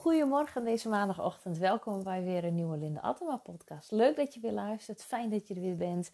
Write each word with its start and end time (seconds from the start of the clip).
Goedemorgen 0.00 0.64
deze 0.64 0.88
maandagochtend. 0.88 1.58
Welkom 1.58 2.02
bij 2.02 2.22
weer 2.22 2.44
een 2.44 2.54
nieuwe 2.54 2.76
Linde 2.76 3.00
Attema 3.00 3.36
podcast. 3.36 3.90
Leuk 3.90 4.16
dat 4.16 4.34
je 4.34 4.40
weer 4.40 4.52
luistert. 4.52 5.02
Fijn 5.02 5.30
dat 5.30 5.48
je 5.48 5.54
er 5.54 5.60
weer 5.60 5.76
bent. 5.76 6.10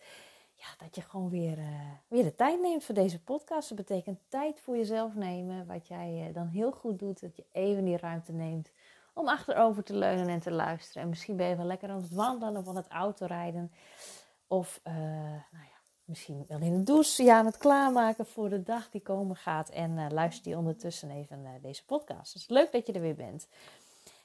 Ja, 0.52 0.66
dat 0.78 0.94
je 0.94 1.00
gewoon 1.00 1.30
weer, 1.30 1.58
uh, 1.58 1.80
weer 2.08 2.22
de 2.22 2.34
tijd 2.34 2.60
neemt 2.60 2.84
voor 2.84 2.94
deze 2.94 3.22
podcast. 3.22 3.68
Dat 3.68 3.78
betekent 3.78 4.20
tijd 4.28 4.60
voor 4.60 4.76
jezelf 4.76 5.14
nemen. 5.14 5.66
Wat 5.66 5.88
jij 5.88 6.26
uh, 6.28 6.34
dan 6.34 6.46
heel 6.46 6.72
goed 6.72 6.98
doet. 6.98 7.20
Dat 7.20 7.36
je 7.36 7.44
even 7.52 7.84
die 7.84 7.96
ruimte 7.96 8.32
neemt 8.32 8.70
om 9.14 9.28
achterover 9.28 9.84
te 9.84 9.94
leunen 9.94 10.28
en 10.28 10.40
te 10.40 10.52
luisteren. 10.52 11.02
En 11.02 11.08
misschien 11.08 11.36
ben 11.36 11.48
je 11.48 11.56
wel 11.56 11.66
lekker 11.66 11.88
aan 11.88 12.02
het 12.02 12.14
wandelen 12.14 12.60
of 12.60 12.68
aan 12.68 12.76
het 12.76 12.88
autorijden. 12.88 13.72
Of 14.46 14.80
uh, 14.84 14.94
nou 14.94 15.64
ja, 15.64 15.75
misschien 16.06 16.44
wel 16.48 16.60
in 16.60 16.76
de 16.78 16.82
douche 16.82 17.22
ja, 17.22 17.38
aan 17.38 17.46
het 17.46 17.56
klaarmaken 17.56 18.26
voor 18.26 18.48
de 18.48 18.62
dag 18.62 18.90
die 18.90 19.00
komen 19.00 19.36
gaat. 19.36 19.68
En 19.68 19.90
uh, 19.90 20.06
luister 20.10 20.50
je 20.50 20.56
ondertussen 20.56 21.10
even 21.10 21.40
uh, 21.42 21.50
deze 21.62 21.84
podcast. 21.84 22.32
Dus 22.32 22.48
leuk 22.48 22.72
dat 22.72 22.86
je 22.86 22.92
er 22.92 23.00
weer 23.00 23.14
bent. 23.14 23.48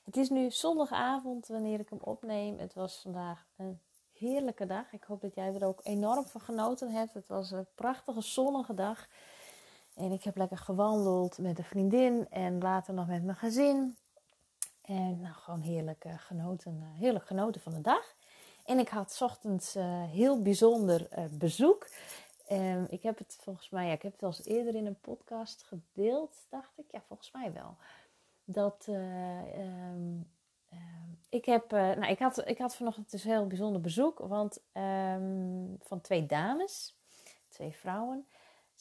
Het 0.03 0.17
is 0.17 0.29
nu 0.29 0.51
zondagavond 0.51 1.47
wanneer 1.47 1.79
ik 1.79 1.89
hem 1.89 1.99
opneem. 2.01 2.59
Het 2.59 2.73
was 2.73 2.99
vandaag 3.01 3.45
een 3.57 3.79
heerlijke 4.13 4.65
dag. 4.65 4.93
Ik 4.93 5.03
hoop 5.03 5.21
dat 5.21 5.35
jij 5.35 5.53
er 5.53 5.65
ook 5.65 5.79
enorm 5.83 6.25
van 6.25 6.41
genoten 6.41 6.91
hebt. 6.91 7.13
Het 7.13 7.27
was 7.27 7.51
een 7.51 7.67
prachtige 7.75 8.21
zonnige 8.21 8.73
dag. 8.73 9.07
En 9.93 10.11
ik 10.11 10.23
heb 10.23 10.37
lekker 10.37 10.57
gewandeld 10.57 11.37
met 11.37 11.57
een 11.57 11.63
vriendin 11.63 12.27
en 12.29 12.59
later 12.59 12.93
nog 12.93 13.07
met 13.07 13.23
mijn 13.23 13.37
gezin. 13.37 13.95
En 14.81 15.21
nou, 15.21 15.33
gewoon 15.33 15.61
heerlijk 15.61 16.05
uh, 16.05 16.13
genoten, 16.17 16.81
heerlijk 16.97 17.25
genoten 17.25 17.61
van 17.61 17.73
de 17.73 17.81
dag. 17.81 18.15
En 18.71 18.79
ik 18.79 18.89
had 18.89 19.19
ochtends 19.21 19.75
uh, 19.75 20.03
heel 20.03 20.41
bijzonder 20.41 21.07
uh, 21.17 21.25
bezoek. 21.31 21.89
Um, 22.51 22.85
ik 22.89 23.03
heb 23.03 23.17
het 23.17 23.37
volgens 23.41 23.69
mij, 23.69 23.87
ja, 23.87 23.93
ik 23.93 24.01
heb 24.01 24.11
het 24.11 24.23
al 24.23 24.27
eens 24.27 24.45
eerder 24.45 24.75
in 24.75 24.85
een 24.85 24.99
podcast 24.99 25.63
gedeeld, 25.63 26.45
dacht 26.49 26.77
ik. 26.77 26.85
Ja, 26.91 27.01
volgens 27.07 27.31
mij 27.31 27.53
wel. 27.53 27.75
Dat 28.43 28.85
uh, 28.89 29.57
um, 29.57 30.31
ik 31.29 31.45
heb, 31.45 31.71
nou, 31.71 32.05
ik 32.05 32.19
had, 32.19 32.47
ik 32.47 32.57
had 32.57 32.75
vanochtend 32.75 33.11
dus 33.11 33.23
heel 33.23 33.47
bijzonder 33.47 33.81
bezoek, 33.81 34.19
want 34.19 34.61
van 35.79 36.01
twee 36.01 36.25
dames, 36.25 36.95
twee 37.49 37.71
vrouwen. 37.71 38.27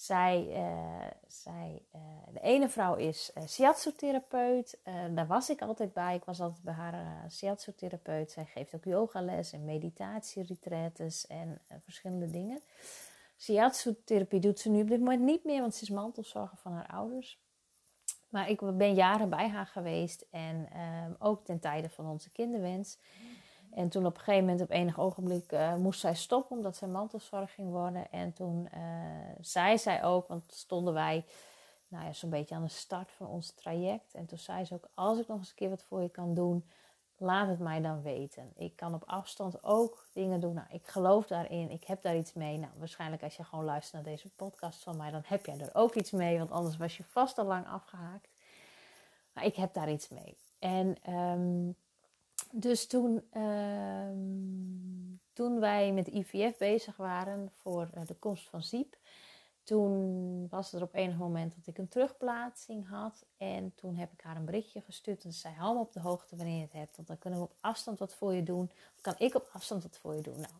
Zij, 0.01 0.47
uh, 0.49 1.11
zij, 1.27 1.83
uh, 1.95 2.01
de 2.33 2.41
ene 2.41 2.69
vrouw 2.69 2.95
is 2.95 3.31
uh, 3.35 3.47
shiatsu-therapeut. 3.47 4.79
daar 5.15 5.27
was 5.27 5.51
ik 5.51 5.61
altijd 5.63 5.93
bij. 5.93 6.15
Ik 6.15 6.25
was 6.25 6.41
altijd 6.41 6.65
bij 6.65 6.75
haar 6.75 7.31
shiatsu-therapeut. 7.31 8.31
Zij 8.31 8.45
geeft 8.45 8.75
ook 8.75 8.85
yogales 8.85 9.53
en 9.53 9.65
meditatieretretes 9.65 11.27
en 11.27 11.61
verschillende 11.85 12.31
dingen. 12.31 12.61
Shiatsu-therapie 13.39 14.41
doet 14.41 14.59
ze 14.59 14.71
nu 14.71 14.83
op 14.83 14.89
dit 14.89 14.99
moment 14.99 15.23
niet 15.23 15.45
meer, 15.45 15.61
want 15.61 15.75
ze 15.75 15.83
is 15.83 15.91
mantelzorger 15.91 16.59
van 16.59 16.73
haar 16.73 16.87
ouders. 16.87 17.41
Maar 18.29 18.51
ik 18.51 18.77
ben 18.77 18.95
jaren 18.95 19.31
bij 19.31 19.49
haar 19.49 19.67
geweest 19.67 20.27
en 20.31 20.69
ook 21.19 21.45
ten 21.45 21.61
tijde 21.61 21.89
van 21.89 22.07
onze 22.07 22.31
kinderwens. 22.31 22.99
En 23.71 23.89
toen 23.89 24.07
op 24.07 24.15
een 24.15 24.23
gegeven 24.23 24.45
moment, 24.45 24.63
op 24.63 24.71
enig 24.71 24.99
ogenblik, 24.99 25.53
uh, 25.53 25.75
moest 25.75 26.01
zij 26.01 26.15
stoppen 26.15 26.57
omdat 26.57 26.77
zij 26.77 26.89
mantelzorg 26.89 27.55
ging 27.55 27.71
worden. 27.71 28.11
En 28.11 28.33
toen 28.33 28.69
uh, 28.75 28.81
zei 29.41 29.79
zij 29.79 30.05
ook, 30.05 30.29
want 30.29 30.53
stonden 30.53 30.95
wij 30.95 31.25
nou 31.89 32.05
ja, 32.05 32.13
zo'n 32.13 32.31
beetje 32.31 32.55
aan 32.55 32.63
de 32.63 32.69
start 32.69 33.11
van 33.11 33.27
ons 33.27 33.55
traject. 33.55 34.15
En 34.15 34.27
toen 34.27 34.39
zei 34.39 34.65
ze 34.65 34.75
ook, 34.75 34.89
als 34.95 35.19
ik 35.19 35.29
nog 35.29 35.39
eens 35.39 35.49
een 35.49 35.55
keer 35.55 35.69
wat 35.69 35.83
voor 35.83 36.03
je 36.03 36.09
kan 36.09 36.35
doen, 36.35 36.69
laat 37.17 37.49
het 37.49 37.59
mij 37.59 37.81
dan 37.81 38.03
weten. 38.03 38.53
Ik 38.57 38.77
kan 38.77 38.95
op 38.95 39.03
afstand 39.07 39.65
ook 39.65 40.07
dingen 40.13 40.41
doen. 40.41 40.55
Nou, 40.55 40.67
ik 40.71 40.87
geloof 40.89 41.27
daarin, 41.27 41.71
ik 41.71 41.85
heb 41.85 42.03
daar 42.03 42.17
iets 42.17 42.33
mee. 42.33 42.59
Nou, 42.59 42.73
waarschijnlijk 42.79 43.23
als 43.23 43.37
je 43.37 43.45
gewoon 43.45 43.65
luistert 43.65 44.03
naar 44.03 44.13
deze 44.13 44.31
podcast 44.35 44.83
van 44.83 44.97
mij, 44.97 45.11
dan 45.11 45.23
heb 45.25 45.47
jij 45.47 45.59
er 45.59 45.71
ook 45.75 45.95
iets 45.95 46.11
mee. 46.11 46.39
Want 46.39 46.51
anders 46.51 46.77
was 46.77 46.97
je 46.97 47.05
vast 47.05 47.39
al 47.39 47.45
lang 47.45 47.67
afgehaakt. 47.67 48.29
Maar 49.33 49.45
ik 49.45 49.57
heb 49.57 49.75
daar 49.75 49.91
iets 49.91 50.09
mee. 50.09 50.37
En... 50.59 51.13
Um, 51.15 51.77
dus 52.51 52.87
toen, 52.87 53.23
uh, 53.33 54.11
toen 55.33 55.61
wij 55.61 55.93
met 55.93 56.09
IVF 56.09 56.59
bezig 56.59 56.97
waren 56.97 57.53
voor 57.57 57.91
uh, 57.95 58.07
de 58.07 58.15
komst 58.15 58.49
van 58.49 58.63
Ziep, 58.63 58.97
toen 59.63 60.49
was 60.49 60.73
er 60.73 60.83
op 60.83 60.95
enig 60.95 61.17
moment 61.17 61.55
dat 61.55 61.67
ik 61.67 61.79
een 61.79 61.89
terugplaatsing 61.89 62.89
had. 62.89 63.25
En 63.37 63.73
toen 63.75 63.97
heb 63.97 64.13
ik 64.13 64.21
haar 64.21 64.37
een 64.37 64.45
berichtje 64.45 64.81
gestuurd. 64.81 65.25
En 65.25 65.33
ze 65.33 65.39
zei: 65.39 65.55
hou 65.55 65.75
me 65.75 65.81
op 65.81 65.93
de 65.93 66.01
hoogte 66.01 66.37
wanneer 66.37 66.57
je 66.57 66.63
het 66.63 66.73
hebt. 66.73 66.97
Want 66.97 67.09
dan 67.09 67.19
kunnen 67.19 67.39
we 67.39 67.45
op 67.45 67.57
afstand 67.61 67.99
wat 67.99 68.15
voor 68.15 68.35
je 68.35 68.43
doen. 68.43 68.71
Kan 69.01 69.15
ik 69.19 69.35
op 69.35 69.49
afstand 69.53 69.83
wat 69.83 69.99
voor 69.99 70.15
je 70.15 70.23
doen. 70.23 70.41
Nou, 70.41 70.53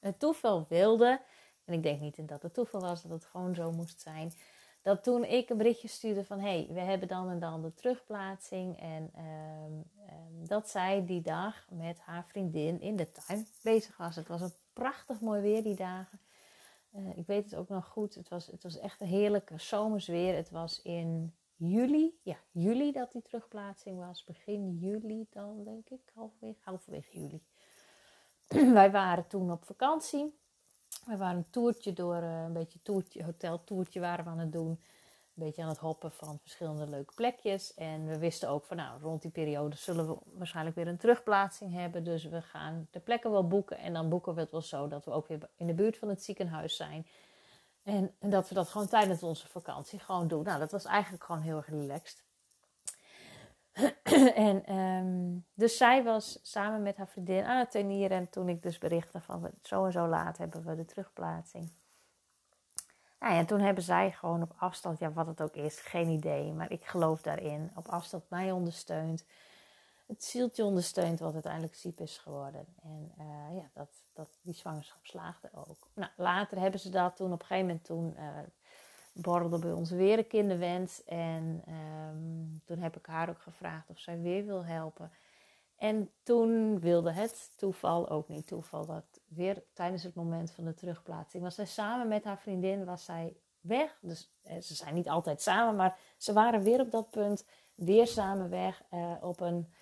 het 0.00 0.18
toeval 0.18 0.66
wilde. 0.68 1.20
En 1.64 1.74
ik 1.74 1.82
denk 1.82 2.00
niet 2.00 2.28
dat 2.28 2.42
het 2.42 2.54
toeval 2.54 2.80
was 2.80 3.02
dat 3.02 3.10
het 3.10 3.24
gewoon 3.24 3.54
zo 3.54 3.72
moest 3.72 4.00
zijn 4.00 4.32
dat 4.86 5.02
toen 5.02 5.24
ik 5.24 5.50
een 5.50 5.56
berichtje 5.56 5.88
stuurde 5.88 6.24
van 6.24 6.40
hey, 6.40 6.66
we 6.70 6.80
hebben 6.80 7.08
dan 7.08 7.30
en 7.30 7.38
dan 7.38 7.62
de 7.62 7.74
terugplaatsing. 7.74 8.80
En 8.80 9.10
um, 9.18 9.84
um, 10.08 10.46
dat 10.46 10.68
zij 10.68 11.04
die 11.06 11.20
dag 11.20 11.66
met 11.70 11.98
haar 12.00 12.26
vriendin 12.26 12.80
in 12.80 12.96
de 12.96 13.12
tuin 13.12 13.46
bezig 13.62 13.96
was. 13.96 14.16
Het 14.16 14.28
was 14.28 14.40
een 14.40 14.52
prachtig 14.72 15.20
mooi 15.20 15.40
weer 15.40 15.62
die 15.62 15.74
dagen. 15.74 16.20
Uh, 16.96 17.16
ik 17.16 17.26
weet 17.26 17.44
het 17.44 17.54
ook 17.54 17.68
nog 17.68 17.86
goed. 17.86 18.14
Het 18.14 18.28
was, 18.28 18.46
het 18.46 18.62
was 18.62 18.78
echt 18.78 19.00
een 19.00 19.06
heerlijke 19.06 19.58
zomersweer. 19.58 20.36
Het 20.36 20.50
was 20.50 20.82
in 20.82 21.34
juli, 21.56 22.18
ja, 22.22 22.36
juli 22.50 22.92
dat 22.92 23.12
die 23.12 23.22
terugplaatsing 23.22 23.98
was. 23.98 24.24
Begin 24.24 24.78
juli 24.80 25.26
dan, 25.30 25.64
denk 25.64 25.88
ik, 25.90 26.12
halverwege 26.60 27.20
juli. 27.20 27.42
Wij 28.80 28.90
waren 28.90 29.26
toen 29.26 29.52
op 29.52 29.64
vakantie. 29.64 30.38
We 31.06 31.16
waren 31.16 31.36
een 31.36 31.50
toertje 31.50 31.92
door, 31.92 32.22
uh, 32.22 32.42
een 32.42 32.52
beetje 32.52 32.82
toertje, 32.82 33.24
hoteltoertje 33.24 34.00
waren 34.00 34.24
we 34.24 34.30
aan 34.30 34.38
het 34.38 34.52
doen. 34.52 34.70
Een 34.70 35.44
beetje 35.44 35.62
aan 35.62 35.68
het 35.68 35.78
hoppen 35.78 36.12
van 36.12 36.38
verschillende 36.38 36.86
leuke 36.86 37.14
plekjes. 37.14 37.74
En 37.74 38.06
we 38.06 38.18
wisten 38.18 38.48
ook 38.48 38.64
van 38.64 38.76
nou, 38.76 39.00
rond 39.00 39.22
die 39.22 39.30
periode 39.30 39.76
zullen 39.76 40.08
we 40.08 40.16
waarschijnlijk 40.32 40.76
weer 40.76 40.88
een 40.88 40.96
terugplaatsing 40.96 41.72
hebben. 41.72 42.04
Dus 42.04 42.24
we 42.24 42.42
gaan 42.42 42.88
de 42.90 43.00
plekken 43.00 43.30
wel 43.30 43.46
boeken. 43.46 43.78
En 43.78 43.92
dan 43.92 44.08
boeken 44.08 44.34
we 44.34 44.40
het 44.40 44.50
wel 44.50 44.60
zo 44.60 44.88
dat 44.88 45.04
we 45.04 45.10
ook 45.10 45.28
weer 45.28 45.48
in 45.56 45.66
de 45.66 45.74
buurt 45.74 45.96
van 45.96 46.08
het 46.08 46.22
ziekenhuis 46.22 46.76
zijn. 46.76 47.06
En, 47.82 48.14
en 48.18 48.30
dat 48.30 48.48
we 48.48 48.54
dat 48.54 48.68
gewoon 48.68 48.88
tijdens 48.88 49.22
onze 49.22 49.48
vakantie 49.48 49.98
gewoon 49.98 50.28
doen. 50.28 50.44
Nou, 50.44 50.58
dat 50.58 50.72
was 50.72 50.84
eigenlijk 50.84 51.24
gewoon 51.24 51.42
heel 51.42 51.62
relaxed. 51.66 52.25
en 54.34 54.78
um, 54.78 55.44
dus 55.54 55.76
zij 55.76 56.04
was 56.04 56.38
samen 56.42 56.82
met 56.82 56.96
haar 56.96 57.08
vriendin 57.08 57.44
aan 57.44 57.58
het 57.58 57.70
tuinieren. 57.70 58.16
En 58.16 58.30
toen 58.30 58.48
ik 58.48 58.62
dus 58.62 58.78
berichtte 58.78 59.20
van 59.20 59.50
zo 59.62 59.84
en 59.84 59.92
zo 59.92 60.06
laat 60.06 60.38
hebben 60.38 60.64
we 60.64 60.74
de 60.74 60.84
terugplaatsing. 60.84 61.72
Nou 63.18 63.32
ja, 63.32 63.38
en 63.38 63.46
toen 63.46 63.60
hebben 63.60 63.84
zij 63.84 64.12
gewoon 64.12 64.42
op 64.42 64.54
afstand, 64.56 64.98
ja 64.98 65.12
wat 65.12 65.26
het 65.26 65.42
ook 65.42 65.54
is, 65.54 65.80
geen 65.80 66.08
idee. 66.08 66.52
Maar 66.52 66.70
ik 66.70 66.84
geloof 66.84 67.22
daarin. 67.22 67.70
Op 67.74 67.86
afstand 67.86 68.30
mij 68.30 68.52
ondersteund. 68.52 69.24
Het 70.06 70.24
zieltje 70.24 70.64
ondersteunt 70.64 71.18
wat 71.18 71.32
uiteindelijk 71.32 71.74
ziek 71.74 72.00
is 72.00 72.18
geworden. 72.18 72.66
En 72.82 73.12
uh, 73.18 73.56
ja, 73.56 73.70
dat, 73.72 73.88
dat, 74.12 74.28
die 74.40 74.54
zwangerschap 74.54 75.06
slaagde 75.06 75.48
ook. 75.52 75.88
Nou, 75.94 76.10
later 76.16 76.58
hebben 76.58 76.80
ze 76.80 76.90
dat 76.90 77.16
toen 77.16 77.32
op 77.32 77.40
een 77.40 77.46
gegeven 77.46 77.66
moment 77.66 77.84
toen... 77.84 78.14
Uh, 78.18 78.38
borrelde 79.16 79.58
bij 79.58 79.72
ons 79.72 79.90
weer 79.90 80.18
een 80.18 80.26
kinderwens. 80.26 81.04
En 81.04 81.62
um, 81.68 82.62
toen 82.64 82.78
heb 82.78 82.96
ik 82.96 83.06
haar 83.06 83.28
ook 83.28 83.40
gevraagd 83.40 83.90
of 83.90 83.98
zij 83.98 84.20
weer 84.20 84.46
wil 84.46 84.64
helpen. 84.64 85.10
En 85.76 86.10
toen 86.22 86.80
wilde 86.80 87.12
het 87.12 87.52
toeval, 87.56 88.08
ook 88.08 88.28
niet 88.28 88.46
toeval, 88.46 88.86
dat 88.86 89.04
weer 89.28 89.62
tijdens 89.72 90.02
het 90.02 90.14
moment 90.14 90.50
van 90.50 90.64
de 90.64 90.74
terugplaatsing 90.74 91.42
was 91.42 91.54
zij 91.54 91.66
samen 91.66 92.08
met 92.08 92.24
haar 92.24 92.38
vriendin 92.38 92.84
was 92.84 93.04
zij 93.04 93.36
weg. 93.60 93.98
Dus 94.00 94.32
eh, 94.42 94.60
ze 94.60 94.74
zijn 94.74 94.94
niet 94.94 95.08
altijd 95.08 95.42
samen, 95.42 95.76
maar 95.76 95.98
ze 96.16 96.32
waren 96.32 96.62
weer 96.62 96.80
op 96.80 96.90
dat 96.90 97.10
punt 97.10 97.44
weer 97.74 98.06
samen 98.06 98.50
weg 98.50 98.82
uh, 98.92 99.12
op 99.20 99.40
een, 99.40 99.72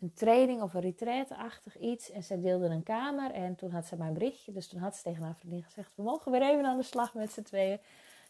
een 0.00 0.12
training 0.14 0.62
of 0.62 0.74
een 0.74 0.80
retraite-achtig 0.80 1.78
iets. 1.78 2.10
En 2.10 2.22
zij 2.22 2.40
deelden 2.40 2.70
een 2.70 2.82
kamer 2.82 3.30
en 3.30 3.54
toen 3.54 3.70
had 3.70 3.86
ze 3.86 3.96
mijn 3.96 4.12
berichtje. 4.12 4.52
Dus 4.52 4.68
toen 4.68 4.80
had 4.80 4.96
ze 4.96 5.02
tegen 5.02 5.22
haar 5.22 5.36
vriendin 5.36 5.62
gezegd, 5.62 5.92
we 5.96 6.02
mogen 6.02 6.32
weer 6.32 6.42
even 6.42 6.64
aan 6.64 6.76
de 6.76 6.82
slag 6.82 7.14
met 7.14 7.32
z'n 7.32 7.42
tweeën. 7.42 7.80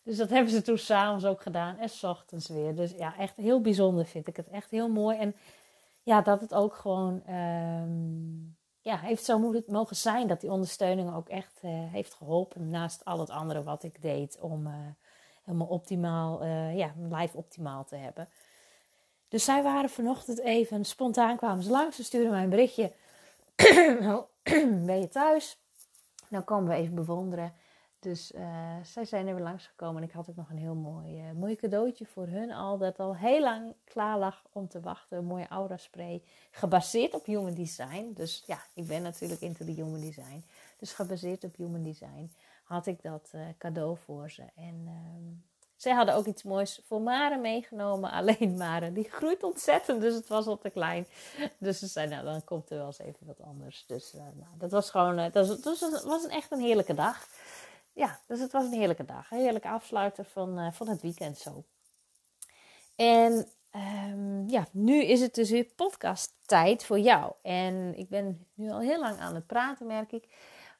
Dus 0.02 0.16
dat 0.16 0.30
hebben 0.30 0.52
ze 0.52 0.62
toen 0.62 0.78
s'avonds 0.78 1.24
ook 1.24 1.42
gedaan 1.42 1.78
en 1.78 1.88
s 1.88 2.04
ochtends 2.04 2.48
weer. 2.48 2.74
Dus 2.74 2.90
ja, 2.90 3.16
echt 3.16 3.36
heel 3.36 3.60
bijzonder 3.60 4.06
vind 4.06 4.26
ik 4.26 4.36
het. 4.36 4.48
Echt 4.48 4.70
heel 4.70 4.88
mooi. 4.88 5.18
En 5.18 5.34
ja, 6.02 6.22
dat 6.22 6.40
het 6.40 6.54
ook 6.54 6.74
gewoon 6.74 7.22
um, 7.34 8.56
ja, 8.80 8.96
heeft 8.98 9.24
zo 9.24 9.62
mogen 9.66 9.96
zijn. 9.96 10.26
Dat 10.26 10.40
die 10.40 10.50
ondersteuning 10.50 11.14
ook 11.14 11.28
echt 11.28 11.60
uh, 11.64 11.70
heeft 11.92 12.14
geholpen. 12.14 12.70
Naast 12.70 13.04
al 13.04 13.18
het 13.18 13.30
andere 13.30 13.62
wat 13.62 13.82
ik 13.82 14.02
deed 14.02 14.38
om 14.40 14.66
uh, 14.66 14.74
helemaal 15.44 15.66
optimaal, 15.66 16.44
uh, 16.44 16.76
ja, 16.76 16.92
live 17.10 17.36
optimaal 17.36 17.84
te 17.84 17.96
hebben. 17.96 18.28
Dus 19.28 19.44
zij 19.44 19.62
waren 19.62 19.90
vanochtend 19.90 20.40
even, 20.40 20.84
spontaan 20.84 21.36
kwamen 21.36 21.64
ze 21.64 21.70
langs. 21.70 21.96
Ze 21.96 22.04
stuurden 22.04 22.30
mij 22.30 22.42
een 22.42 22.50
berichtje. 22.50 22.92
ben 24.86 25.00
je 25.00 25.08
thuis? 25.10 25.58
Dan 26.28 26.44
komen 26.44 26.68
we 26.68 26.74
even 26.74 26.94
bewonderen. 26.94 27.54
Dus 28.00 28.32
uh, 28.32 28.76
zij 28.82 29.04
zijn 29.04 29.26
er 29.26 29.34
weer 29.34 29.44
langsgekomen 29.44 30.02
en 30.02 30.08
ik 30.08 30.14
had 30.14 30.28
ook 30.30 30.36
nog 30.36 30.50
een 30.50 30.58
heel 30.58 30.74
mooi, 30.74 31.28
uh, 31.28 31.32
mooi 31.32 31.56
cadeautje 31.56 32.06
voor 32.06 32.26
hun 32.26 32.52
al. 32.52 32.78
Dat 32.78 32.98
al 32.98 33.16
heel 33.16 33.40
lang 33.40 33.74
klaar 33.84 34.18
lag 34.18 34.42
om 34.52 34.68
te 34.68 34.80
wachten. 34.80 35.18
Een 35.18 35.24
mooie 35.24 35.48
aura 35.48 35.76
spray. 35.76 36.22
Gebaseerd 36.50 37.14
op 37.14 37.26
human 37.26 37.54
design. 37.54 38.12
Dus 38.14 38.42
ja, 38.46 38.58
ik 38.74 38.86
ben 38.86 39.02
natuurlijk 39.02 39.40
into 39.40 39.64
de 39.64 39.72
human 39.72 40.00
design. 40.00 40.44
Dus 40.78 40.92
gebaseerd 40.92 41.44
op 41.44 41.56
human 41.56 41.82
design 41.82 42.32
had 42.64 42.86
ik 42.86 43.02
dat 43.02 43.30
uh, 43.34 43.40
cadeau 43.58 43.96
voor 44.04 44.30
ze. 44.30 44.42
En 44.54 44.88
Zij 45.76 45.92
hadden 45.92 46.14
ook 46.14 46.26
iets 46.26 46.42
moois 46.42 46.80
voor 46.86 47.00
Mare 47.00 47.38
meegenomen. 47.38 48.10
Alleen 48.20 48.56
Mare, 48.56 48.92
die 48.92 49.10
groeit 49.10 49.42
ontzettend, 49.42 50.00
dus 50.00 50.14
het 50.14 50.28
was 50.28 50.46
al 50.46 50.58
te 50.58 50.70
klein. 50.70 51.06
Dus 51.58 51.78
ze 51.78 51.86
zei, 51.86 52.08
nou, 52.08 52.24
dan 52.24 52.44
komt 52.44 52.70
er 52.70 52.76
wel 52.76 52.86
eens 52.86 52.98
even 52.98 53.26
wat 53.26 53.40
anders. 53.42 53.84
Dus 53.86 54.12
nou, 54.12 54.32
dat 54.58 54.70
was 54.70 54.90
gewoon, 54.90 55.16
dat 55.16 55.32
was, 55.46 55.60
dat 55.60 56.04
was 56.04 56.24
een, 56.24 56.30
echt 56.30 56.50
een 56.50 56.60
heerlijke 56.60 56.94
dag. 56.94 57.28
Ja, 57.92 58.20
dus 58.26 58.40
het 58.40 58.52
was 58.52 58.64
een 58.64 58.72
heerlijke 58.72 59.04
dag. 59.04 59.30
Een 59.30 59.38
heerlijke 59.38 59.68
afsluiter 59.68 60.24
van, 60.24 60.58
uh, 60.58 60.72
van 60.72 60.88
het 60.88 61.02
weekend 61.02 61.38
zo. 61.38 61.64
En 62.96 63.48
um, 63.74 64.48
ja, 64.48 64.66
nu 64.72 65.04
is 65.04 65.20
het 65.20 65.34
dus 65.34 65.50
weer 65.50 65.64
podcast 65.76 66.32
tijd 66.46 66.84
voor 66.84 66.98
jou. 66.98 67.32
En 67.42 67.98
ik 67.98 68.08
ben 68.08 68.46
nu 68.54 68.70
al 68.70 68.80
heel 68.80 69.00
lang 69.00 69.18
aan 69.18 69.34
het 69.34 69.46
praten, 69.46 69.86
merk 69.86 70.12
ik. 70.12 70.28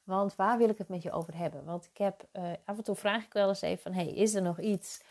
Want 0.03 0.35
waar 0.35 0.57
wil 0.57 0.69
ik 0.69 0.77
het 0.77 0.87
met 0.87 1.03
je 1.03 1.11
over 1.11 1.37
hebben? 1.37 1.65
Want 1.65 1.85
ik 1.85 1.97
heb 1.97 2.23
uh, 2.33 2.51
af 2.65 2.77
en 2.77 2.83
toe 2.83 2.95
vraag 2.95 3.25
ik 3.25 3.33
wel 3.33 3.47
eens 3.47 3.61
even 3.61 3.81
van: 3.81 3.93
hey, 3.93 4.07
is 4.07 4.33
er 4.35 4.41
nog 4.41 4.59
iets 4.59 5.01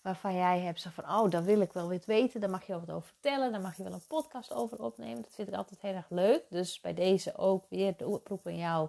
waarvan 0.00 0.34
jij 0.34 0.60
hebt 0.60 0.80
zo 0.80 0.90
van: 0.92 1.04
oh, 1.04 1.30
daar 1.30 1.44
wil 1.44 1.60
ik 1.60 1.72
wel 1.72 1.88
weer 1.88 2.02
weten. 2.06 2.40
Daar 2.40 2.50
mag 2.50 2.66
je 2.66 2.80
wat 2.80 2.90
over 2.90 3.08
vertellen. 3.08 3.52
Daar 3.52 3.60
mag 3.60 3.76
je 3.76 3.82
wel 3.82 3.92
een 3.92 4.06
podcast 4.08 4.52
over 4.52 4.82
opnemen. 4.82 5.22
Dat 5.22 5.34
vind 5.34 5.48
ik 5.48 5.54
altijd 5.54 5.80
heel 5.80 5.94
erg 5.94 6.10
leuk. 6.10 6.42
Dus 6.50 6.80
bij 6.80 6.94
deze 6.94 7.36
ook 7.36 7.64
weer 7.68 7.96
de 7.96 8.06
oproep 8.06 8.46
aan 8.46 8.56
jou. 8.56 8.88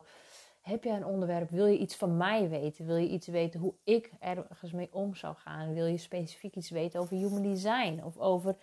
Heb 0.67 0.83
jij 0.83 0.95
een 0.95 1.05
onderwerp? 1.05 1.49
Wil 1.49 1.65
je 1.65 1.77
iets 1.77 1.95
van 1.95 2.17
mij 2.17 2.49
weten? 2.49 2.85
Wil 2.85 2.95
je 2.95 3.09
iets 3.09 3.27
weten 3.27 3.59
hoe 3.59 3.73
ik 3.83 4.11
ergens 4.19 4.71
mee 4.71 4.89
om 4.91 5.15
zou 5.15 5.35
gaan? 5.35 5.73
Wil 5.73 5.85
je 5.85 5.97
specifiek 5.97 6.55
iets 6.55 6.69
weten 6.69 6.99
over 6.99 7.15
human 7.15 7.41
design? 7.41 8.01
Of 8.03 8.17
over 8.17 8.55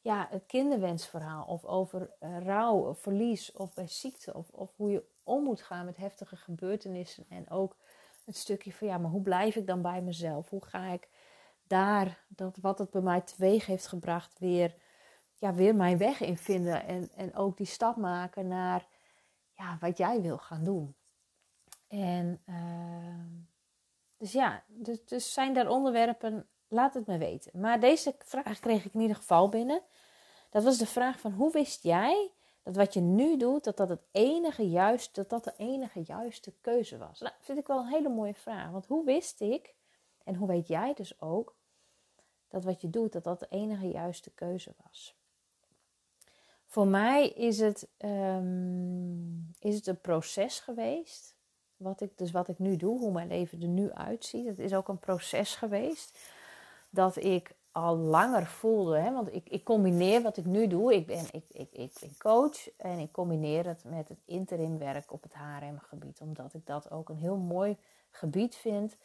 ja, 0.00 0.26
het 0.30 0.46
kinderwensverhaal? 0.46 1.44
Of 1.44 1.64
over 1.64 2.10
uh, 2.20 2.38
rouw, 2.38 2.88
of 2.88 2.98
verlies 2.98 3.52
of 3.52 3.74
bij 3.74 3.88
ziekte? 3.88 4.34
Of, 4.34 4.48
of 4.50 4.76
hoe 4.76 4.90
je 4.90 5.04
om 5.22 5.42
moet 5.42 5.62
gaan 5.62 5.84
met 5.84 5.96
heftige 5.96 6.36
gebeurtenissen. 6.36 7.24
En 7.28 7.50
ook 7.50 7.76
het 8.24 8.36
stukje 8.36 8.72
van 8.72 8.86
ja, 8.86 8.98
maar 8.98 9.10
hoe 9.10 9.22
blijf 9.22 9.56
ik 9.56 9.66
dan 9.66 9.82
bij 9.82 10.02
mezelf? 10.02 10.50
Hoe 10.50 10.64
ga 10.64 10.86
ik 10.86 11.08
daar, 11.66 12.24
dat 12.28 12.58
wat 12.60 12.78
het 12.78 12.90
bij 12.90 13.02
mij 13.02 13.20
teweeg 13.20 13.66
heeft 13.66 13.86
gebracht, 13.86 14.38
weer, 14.38 14.74
ja, 15.34 15.54
weer 15.54 15.74
mijn 15.74 15.98
weg 15.98 16.20
in 16.20 16.36
vinden. 16.36 16.86
En, 16.86 17.10
en 17.16 17.34
ook 17.34 17.56
die 17.56 17.66
stap 17.66 17.96
maken 17.96 18.48
naar 18.48 18.86
ja, 19.52 19.76
wat 19.80 19.98
jij 19.98 20.20
wil 20.20 20.38
gaan 20.38 20.64
doen. 20.64 20.94
En 21.92 22.42
uh, 22.48 23.42
dus 24.16 24.32
ja, 24.32 24.64
dus, 24.66 25.04
dus 25.04 25.32
zijn 25.32 25.54
daar 25.54 25.68
onderwerpen, 25.68 26.48
laat 26.68 26.94
het 26.94 27.06
me 27.06 27.18
weten. 27.18 27.60
Maar 27.60 27.80
deze 27.80 28.14
vraag 28.18 28.60
kreeg 28.60 28.84
ik 28.84 28.94
in 28.94 29.00
ieder 29.00 29.16
geval 29.16 29.48
binnen. 29.48 29.80
Dat 30.50 30.64
was 30.64 30.78
de 30.78 30.86
vraag 30.86 31.20
van 31.20 31.32
hoe 31.32 31.52
wist 31.52 31.82
jij 31.82 32.30
dat 32.62 32.76
wat 32.76 32.94
je 32.94 33.00
nu 33.00 33.36
doet, 33.36 33.64
dat 33.64 33.76
dat, 33.76 33.88
het 33.88 34.02
enige 34.10 34.68
juist, 34.68 35.14
dat 35.14 35.30
dat 35.30 35.44
de 35.44 35.54
enige 35.56 36.02
juiste 36.02 36.52
keuze 36.60 36.98
was? 36.98 37.20
Nou, 37.20 37.34
vind 37.40 37.58
ik 37.58 37.66
wel 37.66 37.78
een 37.78 37.92
hele 37.92 38.08
mooie 38.08 38.34
vraag. 38.34 38.70
Want 38.70 38.86
hoe 38.86 39.04
wist 39.04 39.40
ik, 39.40 39.74
en 40.24 40.34
hoe 40.34 40.48
weet 40.48 40.68
jij 40.68 40.94
dus 40.94 41.20
ook, 41.20 41.56
dat 42.48 42.64
wat 42.64 42.80
je 42.80 42.90
doet, 42.90 43.12
dat 43.12 43.24
dat 43.24 43.40
de 43.40 43.46
enige 43.50 43.88
juiste 43.88 44.30
keuze 44.30 44.74
was? 44.82 45.16
Voor 46.66 46.86
mij 46.86 47.28
is 47.28 47.60
het, 47.60 47.88
um, 47.98 49.54
is 49.58 49.74
het 49.74 49.86
een 49.86 50.00
proces 50.00 50.60
geweest. 50.60 51.40
Wat 51.82 52.00
ik, 52.00 52.18
dus 52.18 52.30
wat 52.30 52.48
ik 52.48 52.58
nu 52.58 52.76
doe, 52.76 52.98
hoe 52.98 53.12
mijn 53.12 53.28
leven 53.28 53.62
er 53.62 53.68
nu 53.68 53.92
uitziet. 53.92 54.46
Het 54.46 54.58
is 54.58 54.74
ook 54.74 54.88
een 54.88 54.98
proces 54.98 55.54
geweest. 55.54 56.18
Dat 56.90 57.16
ik 57.16 57.54
al 57.72 57.96
langer 57.96 58.46
voelde. 58.46 58.98
Hè? 58.98 59.12
Want 59.12 59.34
ik, 59.34 59.48
ik 59.48 59.64
combineer 59.64 60.22
wat 60.22 60.36
ik 60.36 60.44
nu 60.44 60.66
doe. 60.66 60.94
Ik 60.94 61.06
ben, 61.06 61.24
ik, 61.32 61.44
ik, 61.48 61.68
ik 61.72 61.92
ben 62.00 62.16
coach 62.18 62.76
en 62.76 62.98
ik 62.98 63.12
combineer 63.12 63.66
het 63.66 63.84
met 63.84 64.08
het 64.08 64.18
interim 64.24 64.78
werk 64.78 65.12
op 65.12 65.22
het 65.22 65.34
HRM-gebied. 65.34 66.20
Omdat 66.20 66.54
ik 66.54 66.66
dat 66.66 66.90
ook 66.90 67.08
een 67.08 67.16
heel 67.16 67.36
mooi 67.36 67.76
gebied 68.10 68.54
vind. 68.54 68.96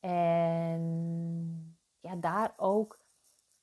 En 0.00 1.76
ja, 2.00 2.14
daar 2.16 2.54
ook 2.56 2.98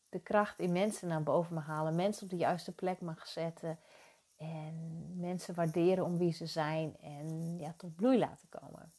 de 0.10 0.20
kracht 0.20 0.60
in 0.60 0.72
mensen 0.72 1.08
naar 1.08 1.24
boven 1.24 1.54
mag 1.54 1.66
halen. 1.66 1.96
Mensen 1.96 2.24
op 2.24 2.30
de 2.30 2.38
juiste 2.38 2.72
plek 2.72 3.02
mag 3.02 3.28
zetten. 3.28 3.80
En 4.42 5.02
mensen 5.20 5.56
waarderen 5.56 6.06
om 6.06 6.18
wie 6.18 6.34
ze 6.34 6.46
zijn. 6.46 6.98
En 6.98 7.58
ja, 7.60 7.74
tot 7.78 7.96
bloei 7.96 8.18
laten 8.18 8.50
komen. 8.50 8.94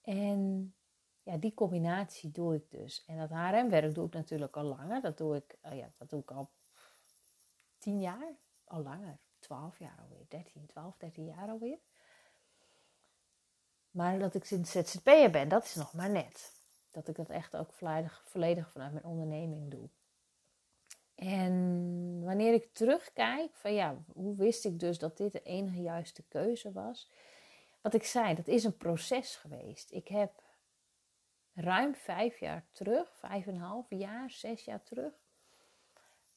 En 0.00 0.74
ja, 1.22 1.36
die 1.36 1.54
combinatie 1.54 2.30
doe 2.30 2.54
ik 2.54 2.70
dus. 2.70 3.04
En 3.06 3.18
dat 3.18 3.30
HRM-werk 3.30 3.94
doe 3.94 4.06
ik 4.06 4.12
natuurlijk 4.12 4.56
al 4.56 4.64
langer. 4.64 5.00
Dat 5.00 5.18
doe 5.18 5.36
ik, 5.36 5.56
uh, 5.64 5.76
ja, 5.76 5.90
dat 5.98 6.10
doe 6.10 6.20
ik 6.20 6.30
al 6.30 6.50
tien 7.78 8.00
jaar, 8.00 8.36
al 8.64 8.82
langer. 8.82 9.18
Twaalf 9.38 9.78
jaar 9.78 9.98
alweer, 10.02 10.24
13, 10.28 10.66
12, 10.66 10.96
13 10.96 11.24
jaar 11.24 11.48
alweer. 11.48 11.78
Maar 13.90 14.18
dat 14.18 14.34
ik 14.34 14.44
sinds 14.44 14.70
ZZP'er 14.70 15.30
ben, 15.30 15.48
dat 15.48 15.64
is 15.64 15.74
nog 15.74 15.92
maar 15.92 16.10
net. 16.10 16.62
Dat 16.90 17.08
ik 17.08 17.16
dat 17.16 17.30
echt 17.30 17.56
ook 17.56 17.72
volledig 18.24 18.70
vanuit 18.70 18.92
mijn 18.92 19.04
onderneming 19.04 19.70
doe. 19.70 19.88
En 21.18 22.24
wanneer 22.24 22.52
ik 22.52 22.72
terugkijk 22.72 23.54
van 23.54 23.74
ja, 23.74 23.96
hoe 24.12 24.36
wist 24.36 24.64
ik 24.64 24.78
dus 24.78 24.98
dat 24.98 25.16
dit 25.16 25.32
de 25.32 25.42
enige 25.42 25.82
juiste 25.82 26.22
keuze 26.22 26.72
was? 26.72 27.10
Wat 27.80 27.94
ik 27.94 28.04
zei, 28.04 28.34
dat 28.34 28.48
is 28.48 28.64
een 28.64 28.76
proces 28.76 29.36
geweest. 29.36 29.92
Ik 29.92 30.08
heb 30.08 30.42
ruim 31.54 31.94
vijf 31.94 32.38
jaar 32.38 32.66
terug, 32.72 33.16
vijf 33.16 33.46
en 33.46 33.54
een 33.54 33.60
half 33.60 33.86
jaar, 33.88 34.30
zes 34.30 34.64
jaar 34.64 34.82
terug, 34.82 35.12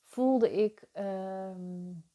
voelde 0.03 0.51
ik, 0.51 0.87
uh, 0.93 1.55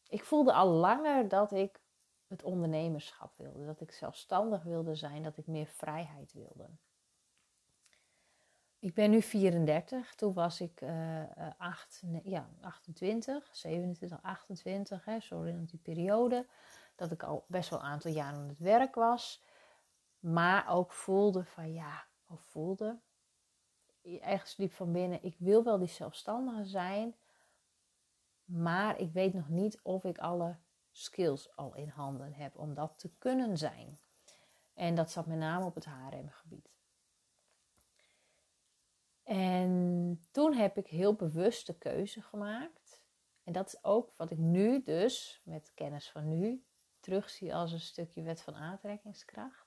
ik 0.09 0.25
voelde 0.25 0.53
al 0.53 0.69
langer 0.69 1.29
dat 1.29 1.53
ik 1.53 1.81
het 2.27 2.43
ondernemerschap 2.43 3.33
wilde, 3.37 3.67
dat 3.67 3.81
ik 3.81 3.91
zelfstandig 3.91 4.63
wilde 4.63 4.95
zijn, 4.95 5.23
dat 5.23 5.37
ik 5.37 5.47
meer 5.47 5.67
vrijheid 5.67 6.33
wilde. 6.33 6.69
Ik 8.87 8.95
ben 8.95 9.11
nu 9.11 9.23
34, 9.23 10.15
toen 10.15 10.33
was 10.33 10.61
ik 10.61 10.81
uh, 10.81 11.23
8, 11.59 12.03
ja, 12.23 12.49
28, 12.61 13.49
27, 13.53 14.23
28, 14.23 15.05
hè, 15.05 15.21
zo 15.21 15.43
in 15.43 15.65
die 15.65 15.79
periode. 15.79 16.47
Dat 16.95 17.11
ik 17.11 17.23
al 17.23 17.45
best 17.49 17.71
wel 17.71 17.79
een 17.79 17.85
aantal 17.85 18.11
jaren 18.11 18.39
aan 18.39 18.49
het 18.49 18.59
werk 18.59 18.95
was. 18.95 19.43
Maar 20.19 20.69
ook 20.69 20.93
voelde 20.93 21.45
van 21.45 21.73
ja, 21.73 22.05
of 22.27 22.41
voelde, 22.41 22.99
ergens 24.21 24.55
diep 24.55 24.73
van 24.73 24.93
binnen, 24.93 25.23
ik 25.23 25.37
wil 25.39 25.65
wel 25.65 25.79
die 25.79 25.89
zelfstandige 25.89 26.65
zijn, 26.65 27.15
maar 28.45 28.99
ik 28.99 29.13
weet 29.13 29.35
nog 29.35 29.49
niet 29.49 29.81
of 29.83 30.05
ik 30.05 30.19
alle 30.19 30.57
skills 30.91 31.57
al 31.57 31.75
in 31.75 31.89
handen 31.89 32.33
heb 32.33 32.59
om 32.59 32.75
dat 32.75 32.99
te 32.99 33.11
kunnen 33.19 33.59
zijn. 33.59 33.99
En 34.75 34.95
dat 34.95 35.11
zat 35.11 35.27
met 35.27 35.39
name 35.39 35.65
op 35.65 35.75
het 35.75 35.85
HRM-gebied. 35.85 36.75
En 39.27 40.21
toen 40.31 40.55
heb 40.55 40.79
ik 40.79 40.87
heel 40.87 41.15
bewust 41.15 41.67
de 41.67 41.79
keuze 41.79 42.23
gemaakt. 42.23 43.05
En 43.45 43.53
dat 43.53 43.67
is 43.67 43.85
ook 43.85 44.13
wat 44.17 44.31
ik 44.31 44.39
nu 44.39 44.83
dus, 44.83 45.41
met 45.45 45.73
kennis 45.75 46.11
van 46.11 46.29
nu, 46.29 46.65
terugzie 47.01 47.55
als 47.55 47.73
een 47.73 47.81
stukje 47.81 48.23
wet 48.23 48.43
van 48.43 48.55
aantrekkingskracht 48.55 49.67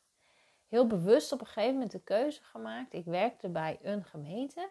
heel 0.69 0.88
bewust 0.88 1.31
op 1.31 1.39
een 1.39 1.48
gegeven 1.48 1.74
moment 1.74 1.91
de 1.91 2.03
keuze 2.03 2.43
gemaakt. 2.43 2.93
Ik 2.93 3.05
werkte 3.05 3.50
bij 3.50 3.79
een 3.81 4.03
gemeente 4.03 4.69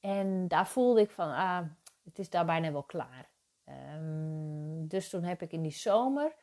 en 0.00 0.48
daar 0.48 0.68
voelde 0.68 1.00
ik 1.00 1.10
van, 1.10 1.28
ah, 1.28 1.62
het 2.04 2.18
is 2.18 2.30
daar 2.30 2.44
bijna 2.44 2.72
wel 2.72 2.82
klaar. 2.82 3.28
Um, 3.94 4.88
dus 4.88 5.08
toen 5.08 5.22
heb 5.22 5.42
ik 5.42 5.52
in 5.52 5.62
die 5.62 5.72
zomer 5.72 6.34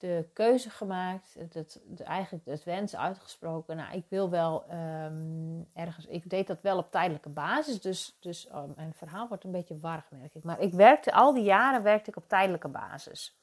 de 0.00 0.28
keuze 0.32 0.70
gemaakt, 0.70 1.34
het, 1.38 1.54
het, 1.54 2.00
eigenlijk 2.02 2.46
het 2.46 2.64
wens 2.64 2.96
uitgesproken. 2.96 3.76
Nou, 3.76 3.96
ik 3.96 4.04
wil 4.08 4.30
wel 4.30 4.64
um, 4.72 5.68
ergens, 5.74 6.06
ik 6.06 6.30
deed 6.30 6.46
dat 6.46 6.60
wel 6.60 6.78
op 6.78 6.90
tijdelijke 6.90 7.28
basis, 7.28 7.80
dus, 7.80 8.16
dus 8.20 8.48
oh, 8.48 8.76
mijn 8.76 8.94
verhaal 8.94 9.28
wordt 9.28 9.44
een 9.44 9.50
beetje 9.50 9.78
warrig, 9.78 10.10
merk 10.10 10.34
ik. 10.34 10.44
Maar 10.44 10.60
ik 10.60 10.72
werkte, 10.72 11.12
al 11.12 11.34
die 11.34 11.44
jaren 11.44 11.82
werkte 11.82 12.10
ik 12.10 12.16
op 12.16 12.28
tijdelijke 12.28 12.68
basis. 12.68 13.38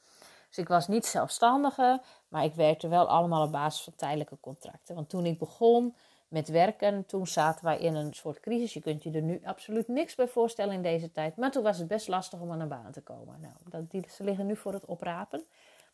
Dus 0.48 0.58
ik 0.58 0.68
was 0.68 0.88
niet 0.88 1.06
zelfstandige, 1.06 2.00
maar 2.28 2.44
ik 2.44 2.54
werkte 2.54 2.88
wel 2.88 3.08
allemaal 3.08 3.44
op 3.44 3.52
basis 3.52 3.84
van 3.84 3.94
tijdelijke 3.96 4.36
contracten. 4.40 4.94
Want 4.94 5.08
toen 5.08 5.26
ik 5.26 5.38
begon 5.38 5.94
met 6.28 6.48
werken, 6.48 7.06
toen 7.06 7.26
zaten 7.26 7.64
wij 7.64 7.78
in 7.78 7.94
een 7.94 8.14
soort 8.14 8.40
crisis. 8.40 8.74
Je 8.74 8.80
kunt 8.80 9.02
je 9.02 9.10
er 9.10 9.22
nu 9.22 9.40
absoluut 9.44 9.88
niks 9.88 10.14
bij 10.14 10.28
voorstellen 10.28 10.74
in 10.74 10.82
deze 10.82 11.12
tijd. 11.12 11.36
Maar 11.36 11.50
toen 11.50 11.62
was 11.62 11.78
het 11.78 11.88
best 11.88 12.08
lastig 12.08 12.40
om 12.40 12.52
aan 12.52 12.60
een 12.60 12.68
baan 12.68 12.92
te 12.92 13.00
komen. 13.00 13.40
Nou, 13.40 13.54
dat, 13.64 13.90
die, 13.90 14.04
ze 14.10 14.24
liggen 14.24 14.46
nu 14.46 14.56
voor 14.56 14.72
het 14.72 14.84
oprapen. 14.84 15.44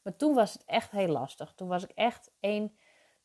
Maar 0.05 0.17
toen 0.17 0.35
was 0.35 0.53
het 0.53 0.65
echt 0.65 0.91
heel 0.91 1.09
lastig. 1.09 1.53
Toen 1.55 1.69
was 1.69 1.85
ik 1.85 1.91
echt 1.91 2.31
een 2.41 2.77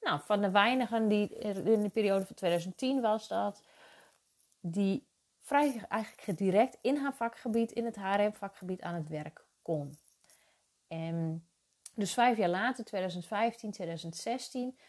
nou, 0.01 0.19
van 0.23 0.41
de 0.41 0.51
weinigen 0.51 1.07
die 1.07 1.37
in 1.37 1.83
de 1.83 1.89
periode 1.89 2.25
van 2.25 2.35
2010 2.35 3.01
was 3.01 3.27
dat, 3.27 3.63
die 4.59 5.07
vrij 5.39 5.85
eigenlijk 5.89 6.37
direct 6.37 6.77
in 6.81 6.97
haar 6.97 7.13
vakgebied, 7.13 7.71
in 7.71 7.85
het 7.85 7.95
HRM-vakgebied 7.95 8.81
aan 8.81 8.95
het 8.95 9.09
werk 9.09 9.45
kon. 9.61 9.97
En 10.87 11.47
dus 11.95 12.13
vijf 12.13 12.37
jaar 12.37 12.49
later, 12.49 12.85
2015, 12.85 13.71
2016, 13.71 14.79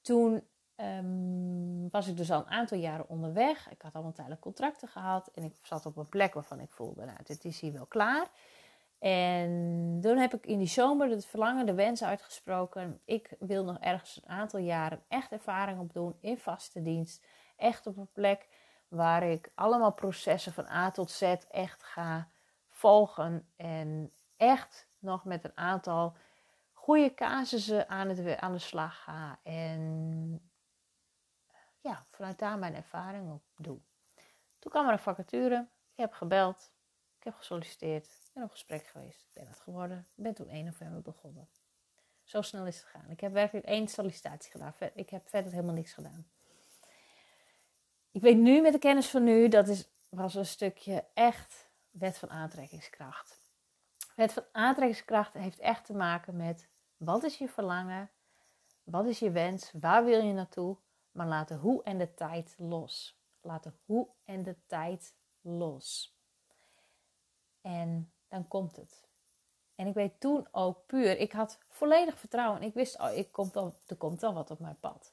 toen 0.00 0.48
um, 0.76 1.90
was 1.90 2.06
ik 2.06 2.16
dus 2.16 2.30
al 2.30 2.40
een 2.40 2.50
aantal 2.50 2.78
jaren 2.78 3.08
onderweg. 3.08 3.70
Ik 3.70 3.82
had 3.82 3.94
allemaal 3.94 4.12
tijdelijk 4.12 4.42
contracten 4.42 4.88
gehad 4.88 5.30
en 5.34 5.42
ik 5.42 5.54
zat 5.62 5.86
op 5.86 5.96
een 5.96 6.08
plek 6.08 6.34
waarvan 6.34 6.60
ik 6.60 6.72
voelde, 6.72 7.04
nou, 7.04 7.18
dit 7.24 7.44
is 7.44 7.60
hier 7.60 7.72
wel 7.72 7.86
klaar. 7.86 8.30
En 9.04 9.98
toen 10.02 10.16
heb 10.16 10.34
ik 10.34 10.46
in 10.46 10.58
die 10.58 10.66
zomer 10.66 11.10
het 11.10 11.26
verlangen, 11.26 11.66
de 11.66 11.74
wens 11.74 12.04
uitgesproken. 12.04 13.00
Ik 13.04 13.36
wil 13.38 13.64
nog 13.64 13.78
ergens 13.78 14.20
een 14.22 14.28
aantal 14.28 14.60
jaren 14.60 15.04
echt 15.08 15.32
ervaring 15.32 15.80
opdoen 15.80 16.16
in 16.20 16.38
vaste 16.38 16.82
dienst. 16.82 17.26
Echt 17.56 17.86
op 17.86 17.96
een 17.96 18.12
plek 18.12 18.48
waar 18.88 19.22
ik 19.22 19.50
allemaal 19.54 19.92
processen 19.92 20.52
van 20.52 20.66
A 20.66 20.90
tot 20.90 21.10
Z 21.10 21.22
echt 21.50 21.82
ga 21.82 22.30
volgen. 22.68 23.48
En 23.56 24.12
echt 24.36 24.88
nog 24.98 25.24
met 25.24 25.44
een 25.44 25.56
aantal 25.56 26.16
goede 26.72 27.14
casussen 27.14 27.88
aan, 27.88 28.38
aan 28.40 28.52
de 28.52 28.58
slag 28.58 29.02
ga. 29.02 29.38
En 29.42 30.50
ja, 31.80 32.06
vanuit 32.10 32.38
daar 32.38 32.58
mijn 32.58 32.74
ervaring 32.74 33.32
op 33.32 33.42
doe. 33.56 33.78
Toen 34.58 34.70
kwam 34.70 34.86
er 34.86 34.92
een 34.92 34.98
vacature. 34.98 35.68
Ik 35.94 36.00
heb 36.00 36.12
gebeld. 36.12 36.72
Ik 37.18 37.24
heb 37.24 37.34
gesolliciteerd. 37.34 38.23
Ben 38.34 38.42
op 38.42 38.50
gesprek 38.50 38.86
geweest. 38.86 39.28
Ben 39.32 39.46
het 39.46 39.60
geworden. 39.60 40.06
Ben 40.14 40.34
toen 40.34 40.48
1 40.48 40.64
november 40.64 41.02
begonnen. 41.02 41.48
Zo 42.22 42.42
snel 42.42 42.66
is 42.66 42.76
het 42.76 42.84
gegaan. 42.84 43.10
Ik 43.10 43.20
heb 43.20 43.32
werkelijk 43.32 43.66
één 43.66 43.88
sollicitatie 43.88 44.50
gedaan. 44.50 44.74
Ik 44.94 45.10
heb 45.10 45.28
verder 45.28 45.52
helemaal 45.52 45.74
niks 45.74 45.92
gedaan. 45.92 46.26
Ik 48.10 48.20
weet 48.20 48.38
nu 48.38 48.60
met 48.60 48.72
de 48.72 48.78
kennis 48.78 49.08
van 49.08 49.24
nu, 49.24 49.48
dat 49.48 49.68
is, 49.68 49.88
was 50.08 50.34
een 50.34 50.46
stukje 50.46 51.04
echt 51.14 51.70
wet 51.90 52.18
van 52.18 52.30
aantrekkingskracht. 52.30 53.42
Wet 54.16 54.32
van 54.32 54.44
aantrekkingskracht 54.52 55.32
heeft 55.32 55.58
echt 55.58 55.84
te 55.84 55.94
maken 55.94 56.36
met 56.36 56.68
wat 56.96 57.22
is 57.22 57.38
je 57.38 57.48
verlangen, 57.48 58.10
wat 58.84 59.06
is 59.06 59.18
je 59.18 59.30
wens, 59.30 59.72
waar 59.80 60.04
wil 60.04 60.24
je 60.24 60.32
naartoe, 60.32 60.76
maar 61.10 61.26
laat 61.26 61.48
de 61.48 61.54
hoe 61.54 61.82
en 61.82 61.98
de 61.98 62.14
tijd 62.14 62.54
los. 62.58 63.18
Laat 63.40 63.62
de 63.62 63.72
hoe 63.84 64.08
en 64.24 64.42
de 64.42 64.56
tijd 64.66 65.14
los. 65.40 66.16
En 67.60 68.13
dan 68.34 68.48
komt 68.48 68.76
het. 68.76 69.02
En 69.74 69.86
ik 69.86 69.94
weet 69.94 70.20
toen 70.20 70.46
ook 70.50 70.86
puur, 70.86 71.18
ik 71.18 71.32
had 71.32 71.58
volledig 71.68 72.18
vertrouwen. 72.18 72.62
Ik 72.62 72.74
wist, 72.74 73.00
oh, 73.00 73.16
ik 73.16 73.32
komt 73.32 73.56
al, 73.56 73.74
er 73.86 73.96
komt 73.96 74.20
wel 74.20 74.34
wat 74.34 74.50
op 74.50 74.58
mijn 74.58 74.78
pad. 74.80 75.12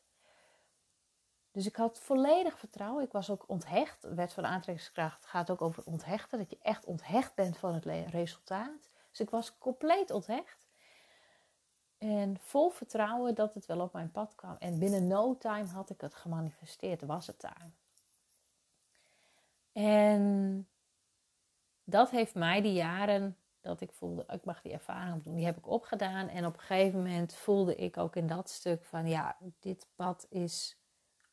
Dus 1.52 1.66
ik 1.66 1.76
had 1.76 2.00
volledig 2.00 2.60
vertrouwen. 2.60 3.04
Ik 3.04 3.12
was 3.12 3.30
ook 3.30 3.44
onthecht. 3.48 4.02
De 4.02 4.14
wet 4.14 4.34
van 4.34 4.46
aantrekkingskracht 4.46 5.26
gaat 5.26 5.50
ook 5.50 5.62
over 5.62 5.84
onthechten. 5.86 6.38
Dat 6.38 6.50
je 6.50 6.58
echt 6.62 6.86
onthecht 6.86 7.36
bent 7.36 7.58
van 7.58 7.74
het 7.74 7.86
resultaat. 8.10 8.90
Dus 9.10 9.20
ik 9.20 9.30
was 9.30 9.58
compleet 9.58 10.12
onthecht. 10.12 10.68
En 11.98 12.38
vol 12.40 12.70
vertrouwen 12.70 13.36
dat 13.36 13.54
het 13.54 13.66
wel 13.66 13.80
op 13.80 13.94
mijn 13.94 14.12
pad 14.12 14.36
kwam. 14.36 14.56
En 14.60 14.80
binnen 14.80 15.08
no 15.08 15.38
time 15.38 15.68
had 15.68 15.90
ik 15.90 16.02
het 16.02 16.16
gemanifesteerd. 16.16 17.02
Was 17.02 17.28
het 17.28 17.42
daar. 17.42 17.72
En 19.72 20.68
dat 21.92 22.10
heeft 22.10 22.36
mij 22.36 22.62
die 22.62 22.74
jaren 22.74 23.36
dat 23.62 23.82
ik 23.82 23.92
voelde, 23.92 24.26
ik 24.28 24.46
mag 24.46 24.62
die 24.62 24.72
ervaring 24.72 25.24
doen, 25.24 25.36
die 25.36 25.46
heb 25.46 25.58
ik 25.58 25.68
opgedaan. 25.68 26.28
En 26.28 26.46
op 26.46 26.54
een 26.54 26.60
gegeven 26.60 27.00
moment 27.00 27.34
voelde 27.34 27.76
ik 27.76 27.98
ook 27.98 28.16
in 28.16 28.28
dat 28.28 28.50
stuk 28.50 28.84
van, 28.84 29.08
ja, 29.08 29.38
dit 29.60 29.88
pad 29.96 30.28
is 30.30 30.78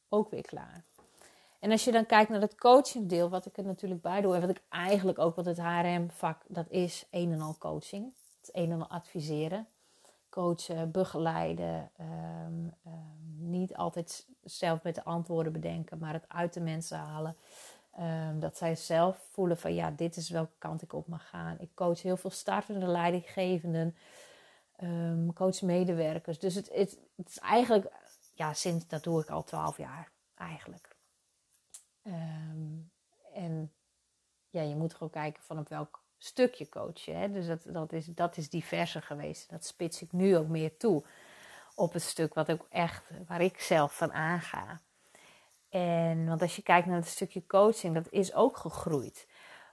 ook 0.08 0.30
weer 0.30 0.42
klaar. 0.42 0.84
En 1.58 1.70
als 1.70 1.84
je 1.84 1.92
dan 1.92 2.06
kijkt 2.06 2.30
naar 2.30 2.40
het 2.40 2.54
coachingdeel, 2.54 3.28
wat 3.28 3.46
ik 3.46 3.56
er 3.56 3.64
natuurlijk 3.64 4.02
bij 4.02 4.20
doe, 4.20 4.34
en 4.34 4.40
wat 4.40 4.50
ik 4.50 4.62
eigenlijk 4.68 5.18
ook, 5.18 5.36
wat 5.36 5.44
het 5.44 5.58
HRM-vak, 5.58 6.42
dat 6.48 6.70
is 6.70 7.06
een 7.10 7.32
en 7.32 7.40
al 7.40 7.56
coaching. 7.58 8.12
Het 8.40 8.50
een 8.52 8.72
en 8.72 8.80
al 8.80 8.88
adviseren, 8.88 9.66
coachen, 10.28 10.90
begeleiden. 10.90 11.90
Ehm, 11.96 12.68
ehm, 12.84 13.50
niet 13.50 13.76
altijd 13.76 14.26
zelf 14.42 14.82
met 14.82 14.94
de 14.94 15.04
antwoorden 15.04 15.52
bedenken, 15.52 15.98
maar 15.98 16.12
het 16.12 16.28
uit 16.28 16.54
de 16.54 16.60
mensen 16.60 16.98
halen. 16.98 17.36
Ehm, 17.98 18.38
dat 18.38 18.56
zij 18.56 18.76
zelf 18.76 19.26
voelen 19.30 19.58
van 19.58 19.74
ja, 19.74 19.90
dit 19.90 20.16
is 20.16 20.30
welke 20.30 20.56
kant 20.58 20.82
ik 20.82 20.92
op 20.92 21.06
mag 21.06 21.28
gaan. 21.28 21.60
Ik 21.60 21.74
coach 21.74 22.02
heel 22.02 22.16
veel 22.16 22.30
startende 22.30 22.86
leidinggevenden, 22.86 23.96
um, 24.82 25.32
coach 25.32 25.62
medewerkers. 25.62 26.38
Dus 26.38 26.54
het, 26.54 26.68
het, 26.72 26.98
is 27.26 27.38
eigenlijk, 27.38 27.92
ja, 28.34 28.52
sinds 28.52 28.88
dat 28.88 29.02
doe 29.02 29.20
ik 29.20 29.30
al 29.30 29.44
twaalf 29.44 29.76
jaar 29.76 30.10
eigenlijk. 30.34 30.96
Ehm, 32.02 32.76
en 33.34 33.72
ja, 34.50 34.62
je 34.62 34.76
moet 34.76 34.92
gewoon 34.92 35.10
kijken 35.10 35.42
van 35.42 35.58
op 35.58 35.68
welk 35.68 36.02
stukje 36.18 36.68
je. 36.94 37.12
Hè? 37.12 37.32
Dus 37.32 37.46
dat, 37.46 37.62
dat, 37.64 37.92
is, 37.92 38.06
dat 38.06 38.36
is 38.36 38.50
diverser 38.50 39.02
geweest. 39.02 39.50
Dat 39.50 39.64
spits 39.64 40.02
ik 40.02 40.12
nu 40.12 40.36
ook 40.36 40.48
meer 40.48 40.76
toe 40.76 41.04
op 41.74 41.92
het 41.92 42.02
stuk 42.02 42.34
wat 42.34 42.50
ook 42.50 42.66
echt, 42.70 43.10
waar 43.26 43.40
ik 43.40 43.60
zelf 43.60 43.96
van 43.96 44.12
aanga. 44.12 44.80
En 45.68 46.26
want 46.26 46.42
als 46.42 46.56
je 46.56 46.62
kijkt 46.62 46.86
naar 46.86 46.96
het 46.96 47.06
stukje 47.06 47.46
coaching, 47.46 47.94
dat 47.94 48.06
is 48.10 48.34
ook 48.34 48.56
gegroeid. 48.56 49.26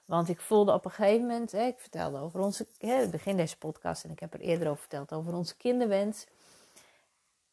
Want 0.06 0.30
ik 0.30 0.40
voelde 0.40 0.74
op 0.74 0.86
een 0.86 0.92
gegeven 0.92 1.22
moment, 1.22 1.52
hè, 1.52 1.66
ik 1.66 1.80
vertelde 1.80 2.20
over 2.20 2.40
onze, 2.40 2.68
hè, 2.78 3.10
begin 3.10 3.38
deze 3.38 3.58
podcast 3.58 4.04
en 4.04 4.12
ik 4.12 4.20
heb 4.20 4.34
er 4.34 4.40
eerder 4.40 4.68
over 4.68 4.80
verteld, 4.80 5.14
over 5.14 5.34
onze 5.34 5.58
kinderwens. 5.58 6.26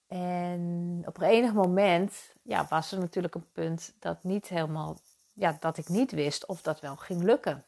En 0.06 1.02
op 1.06 1.16
een 1.16 1.28
enig 1.28 1.52
moment 1.52 2.34
ja, 2.42 2.66
was 2.68 2.92
er 2.92 2.98
natuurlijk 2.98 3.34
een 3.34 3.52
punt 3.52 3.94
dat 3.98 4.24
niet 4.24 4.48
helemaal, 4.48 4.96
ja, 5.32 5.56
dat 5.60 5.78
ik 5.78 5.88
niet 5.88 6.12
wist 6.12 6.46
of 6.46 6.62
dat 6.62 6.80
wel 6.80 6.96
ging 6.96 7.22
lukken. 7.22 7.64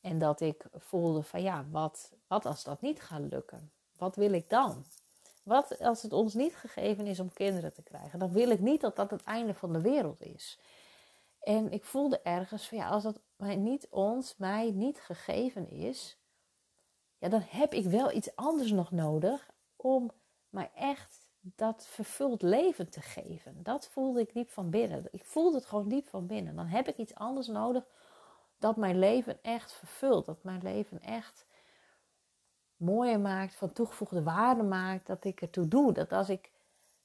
En 0.00 0.18
dat 0.18 0.40
ik 0.40 0.64
voelde 0.76 1.22
van 1.22 1.42
ja, 1.42 1.64
wat, 1.70 2.12
wat 2.26 2.46
als 2.46 2.64
dat 2.64 2.80
niet 2.80 3.02
gaat 3.02 3.20
lukken? 3.20 3.70
Wat 3.96 4.16
wil 4.16 4.32
ik 4.32 4.50
dan? 4.50 4.84
Wat 5.42 5.78
als 5.80 6.02
het 6.02 6.12
ons 6.12 6.34
niet 6.34 6.56
gegeven 6.56 7.06
is 7.06 7.20
om 7.20 7.32
kinderen 7.32 7.72
te 7.72 7.82
krijgen? 7.82 8.18
Dan 8.18 8.32
wil 8.32 8.50
ik 8.50 8.60
niet 8.60 8.80
dat 8.80 8.96
dat 8.96 9.10
het 9.10 9.22
einde 9.22 9.54
van 9.54 9.72
de 9.72 9.80
wereld 9.80 10.22
is. 10.22 10.58
En 11.40 11.72
ik 11.72 11.84
voelde 11.84 12.20
ergens 12.20 12.68
van 12.68 12.78
ja, 12.78 12.88
als 12.88 13.02
dat 13.02 13.20
mij 13.36 13.56
niet 13.56 13.86
ons, 13.90 14.36
mij 14.36 14.70
niet 14.70 15.00
gegeven 15.00 15.68
is, 15.68 16.18
ja, 17.18 17.28
dan 17.28 17.42
heb 17.46 17.74
ik 17.74 17.84
wel 17.84 18.12
iets 18.12 18.36
anders 18.36 18.70
nog 18.70 18.90
nodig 18.90 19.50
om 19.76 20.10
mij 20.48 20.70
echt 20.74 21.30
dat 21.40 21.86
vervuld 21.86 22.42
leven 22.42 22.90
te 22.90 23.00
geven. 23.00 23.62
Dat 23.62 23.88
voelde 23.88 24.20
ik 24.20 24.32
diep 24.32 24.50
van 24.50 24.70
binnen. 24.70 25.08
Ik 25.10 25.24
voelde 25.24 25.56
het 25.56 25.66
gewoon 25.66 25.88
diep 25.88 26.08
van 26.08 26.26
binnen. 26.26 26.56
Dan 26.56 26.66
heb 26.66 26.88
ik 26.88 26.96
iets 26.96 27.14
anders 27.14 27.46
nodig 27.46 27.84
dat 28.58 28.76
mijn 28.76 28.98
leven 28.98 29.42
echt 29.42 29.72
vervult. 29.72 30.26
Dat 30.26 30.42
mijn 30.42 30.62
leven 30.62 31.00
echt 31.00 31.46
mooier 32.82 33.20
maakt, 33.20 33.54
van 33.54 33.72
toegevoegde 33.72 34.22
waarde 34.22 34.62
maakt, 34.62 35.06
dat 35.06 35.24
ik 35.24 35.40
ertoe 35.40 35.68
doe. 35.68 35.92
Dat 35.92 36.12
als 36.12 36.28
ik 36.28 36.50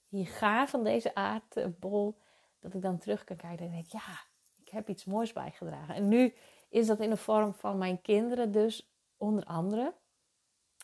hier 0.07 0.27
ga 0.27 0.67
van 0.67 0.83
deze 0.83 1.15
aardbol, 1.15 2.17
dat 2.59 2.73
ik 2.73 2.81
dan 2.81 2.97
terug 2.97 3.23
kan 3.23 3.35
kijken 3.35 3.65
en 3.65 3.71
denk, 3.71 3.87
ja, 3.87 4.19
ik 4.55 4.69
heb 4.69 4.89
iets 4.89 5.05
moois 5.05 5.33
bijgedragen. 5.33 5.95
En 5.95 6.07
nu 6.07 6.33
is 6.69 6.87
dat 6.87 6.99
in 6.99 7.09
de 7.09 7.17
vorm 7.17 7.53
van 7.53 7.77
mijn 7.77 8.01
kinderen 8.01 8.51
dus, 8.51 8.91
onder 9.17 9.43
andere. 9.43 9.93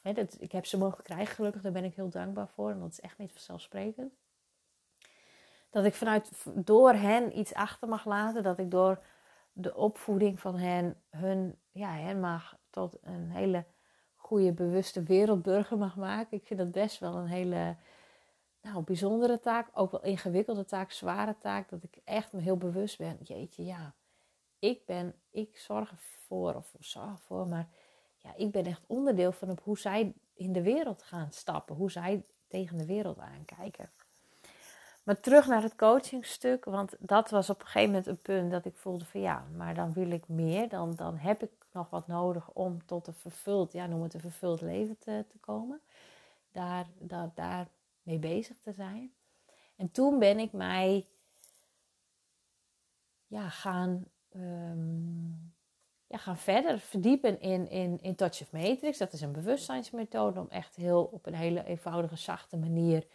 dat, 0.02 0.38
ik 0.40 0.52
heb 0.52 0.66
ze 0.66 0.78
mogen 0.78 1.04
krijgen, 1.04 1.36
gelukkig, 1.36 1.62
daar 1.62 1.72
ben 1.72 1.84
ik 1.84 1.96
heel 1.96 2.10
dankbaar 2.10 2.48
voor. 2.48 2.72
En 2.72 2.80
dat 2.80 2.92
is 2.92 3.00
echt 3.00 3.18
niet 3.18 3.32
vanzelfsprekend. 3.32 4.14
Dat 5.70 5.86
ik 5.86 5.94
vanuit, 5.94 6.46
door 6.54 6.94
hen 6.94 7.38
iets 7.40 7.54
achter 7.54 7.88
mag 7.88 8.06
laten. 8.06 8.44
Dat 8.44 8.60
ik 8.60 8.72
door 8.72 9.04
de 9.54 9.76
opvoeding 9.76 10.40
van 10.40 10.58
hen, 10.58 11.02
hun, 11.10 11.60
ja, 11.72 11.92
hen 11.94 12.20
mag 12.20 12.58
tot 12.70 12.98
een 13.02 13.32
hele 13.32 13.66
goede, 14.24 14.52
bewuste 14.52 15.04
wereldburger 15.04 15.78
mag 15.78 15.96
maken. 15.96 16.38
Ik 16.38 16.46
vind 16.46 16.60
dat 16.60 16.72
best 16.72 17.00
wel 17.00 17.16
een 17.16 17.28
hele 17.28 17.76
nou, 18.62 18.84
bijzondere 18.84 19.40
taak. 19.40 19.70
Ook 19.74 19.92
wel 19.92 20.04
ingewikkelde 20.04 20.66
taak, 20.66 20.92
zware 20.92 21.36
taak. 21.38 21.70
Dat 21.70 21.84
ik 21.84 21.98
echt 22.04 22.34
me 22.34 22.40
heel 22.40 22.58
bewust 22.58 22.98
ben. 22.98 23.18
Jeetje, 23.24 23.66
ja. 23.66 23.94
Ik 24.60 24.86
ben, 24.86 25.16
ik 25.30 25.58
zorg 25.58 25.92
ervoor, 25.92 26.56
of 26.56 26.76
zorg 26.80 27.12
ervoor, 27.12 27.48
maar 27.48 27.70
ja, 28.18 28.34
ik 28.36 28.52
ben 28.52 28.66
echt 28.66 28.82
onderdeel 28.88 29.32
van 29.32 29.50
op 29.50 29.62
hoe 29.64 29.80
zij 29.80 30.14
in 30.34 30.54
de 30.54 30.62
wereld 30.62 31.04
gaan 31.04 31.32
stappen. 31.32 31.76
Hoe 31.76 31.92
zij 31.92 32.26
tegen 32.48 32.78
de 32.78 32.86
wereld 32.86 33.20
aankijken. 33.20 33.92
Maar 35.04 35.20
terug 35.20 35.48
naar 35.48 35.62
het 35.62 35.76
coachingstuk, 35.76 36.66
want 36.66 36.96
dat 37.00 37.30
was 37.30 37.50
op 37.50 37.60
een 37.60 37.66
gegeven 37.66 37.90
moment 37.90 38.08
een 38.08 38.22
punt 38.22 38.52
dat 38.52 38.66
ik 38.66 38.76
voelde 38.76 39.06
van 39.06 39.22
ja, 39.22 39.46
maar 39.56 39.76
dan 39.76 39.94
wil 39.94 40.12
ik 40.12 40.28
meer. 40.28 40.70
Dan, 40.70 40.96
dan 40.96 41.18
heb 41.18 41.44
ik 41.44 41.52
nog 41.72 41.90
wat 41.90 42.08
nodig 42.08 42.50
om 42.50 42.86
tot 42.86 43.08
een 43.08 43.14
vervuld, 43.14 43.72
ja, 43.72 43.86
noem 43.86 44.04
het 44.04 44.14
een 44.14 44.20
vervuld 44.20 44.62
leven 44.62 44.98
te, 45.00 45.26
te 45.30 45.38
komen. 45.38 45.82
Daar, 46.52 46.86
daar, 47.00 47.32
daar 47.36 47.68
mee 48.04 48.18
bezig 48.18 48.56
te 48.62 48.74
zijn. 48.74 49.14
En 49.76 49.92
toen 49.92 50.20
ben 50.20 50.40
ik 50.40 50.52
mij 50.52 51.08
ja, 53.28 53.50
gaan, 53.50 54.06
um, 54.36 55.54
ja, 56.08 56.18
gaan 56.18 56.38
verder 56.38 56.80
verdiepen 56.80 57.42
in, 57.42 57.70
in, 57.70 58.02
in 58.02 58.16
Touch 58.16 58.42
of 58.42 58.52
Matrix. 58.52 58.98
Dat 58.98 59.14
is 59.14 59.22
een 59.22 59.32
bewustzijnsmethode 59.32 60.40
om 60.40 60.50
echt 60.50 60.76
heel 60.76 61.04
op 61.04 61.26
een 61.26 61.36
hele 61.36 61.66
eenvoudige, 61.66 62.16
zachte 62.16 62.58
manier 62.58 63.06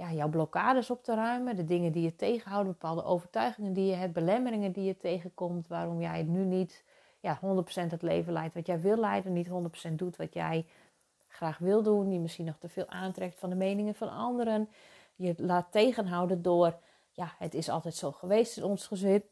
ja, 0.00 0.12
jouw 0.12 0.28
blokkades 0.28 0.90
op 0.90 1.04
te 1.04 1.14
ruimen. 1.14 1.56
De 1.56 1.64
dingen 1.64 1.92
die 1.92 2.02
je 2.02 2.16
tegenhouden, 2.16 2.72
bepaalde 2.72 3.04
overtuigingen 3.04 3.72
die 3.72 3.86
je 3.86 3.94
hebt, 3.94 4.12
belemmeringen 4.12 4.72
die 4.72 4.84
je 4.84 4.96
tegenkomt, 4.96 5.68
waarom 5.68 6.00
jij 6.00 6.22
nu 6.22 6.44
niet 6.44 6.84
ja, 7.20 7.40
100% 7.40 7.90
het 7.90 8.02
leven 8.02 8.32
leidt 8.32 8.54
wat 8.54 8.66
jij 8.66 8.80
wil 8.80 8.96
leiden, 8.96 9.32
niet 9.32 9.48
100% 9.88 9.92
doet 9.92 10.16
wat 10.16 10.34
jij 10.34 10.66
graag 11.28 11.58
wil 11.58 11.82
doen, 11.82 12.08
die 12.08 12.18
misschien 12.18 12.44
nog 12.44 12.56
te 12.58 12.68
veel 12.68 12.88
aantrekt 12.88 13.38
van 13.38 13.50
de 13.50 13.56
meningen 13.56 13.94
van 13.94 14.10
anderen. 14.10 14.68
Je 15.16 15.34
laat 15.36 15.66
tegenhouden 15.70 16.42
door, 16.42 16.76
ja, 17.12 17.34
het 17.38 17.54
is 17.54 17.68
altijd 17.68 17.94
zo 17.94 18.12
geweest 18.12 18.56
in 18.56 18.64
ons 18.64 18.86
gezin. 18.86 19.22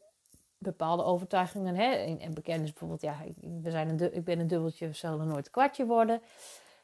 bepaalde 0.57 1.03
overtuigingen. 1.03 1.75
Hè? 1.75 1.91
En, 1.91 2.33
bekend 2.33 2.63
is 2.63 2.69
bijvoorbeeld, 2.69 3.01
ja, 3.01 3.17
we 3.61 3.71
zijn 3.71 3.89
een, 3.89 4.15
ik 4.15 4.23
ben 4.23 4.39
een 4.39 4.47
dubbeltje, 4.47 4.87
we 4.87 4.93
zullen 4.93 5.27
nooit 5.27 5.45
een 5.45 5.51
kwartje 5.51 5.85
worden. 5.85 6.21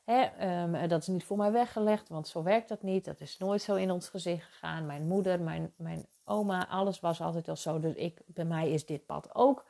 Ehm, 0.05 0.87
dat 0.87 1.01
is 1.01 1.07
niet 1.07 1.23
voor 1.23 1.37
mij 1.37 1.51
weggelegd, 1.51 2.09
want 2.09 2.27
zo 2.27 2.43
werkt 2.43 2.69
dat 2.69 2.81
niet. 2.81 3.05
Dat 3.05 3.21
is 3.21 3.37
nooit 3.37 3.61
zo 3.61 3.75
in 3.75 3.91
ons 3.91 4.09
gezicht 4.09 4.45
gegaan. 4.45 4.85
Mijn 4.85 5.07
moeder, 5.07 5.41
mijn, 5.41 5.73
mijn 5.75 6.05
oma, 6.23 6.67
alles 6.67 6.99
was 6.99 7.21
altijd 7.21 7.49
al 7.49 7.55
zo. 7.55 7.79
Dus 7.79 7.93
ik, 7.93 8.21
bij 8.25 8.45
mij 8.45 8.71
is 8.71 8.85
dit 8.85 9.05
pad 9.05 9.35
ook 9.35 9.65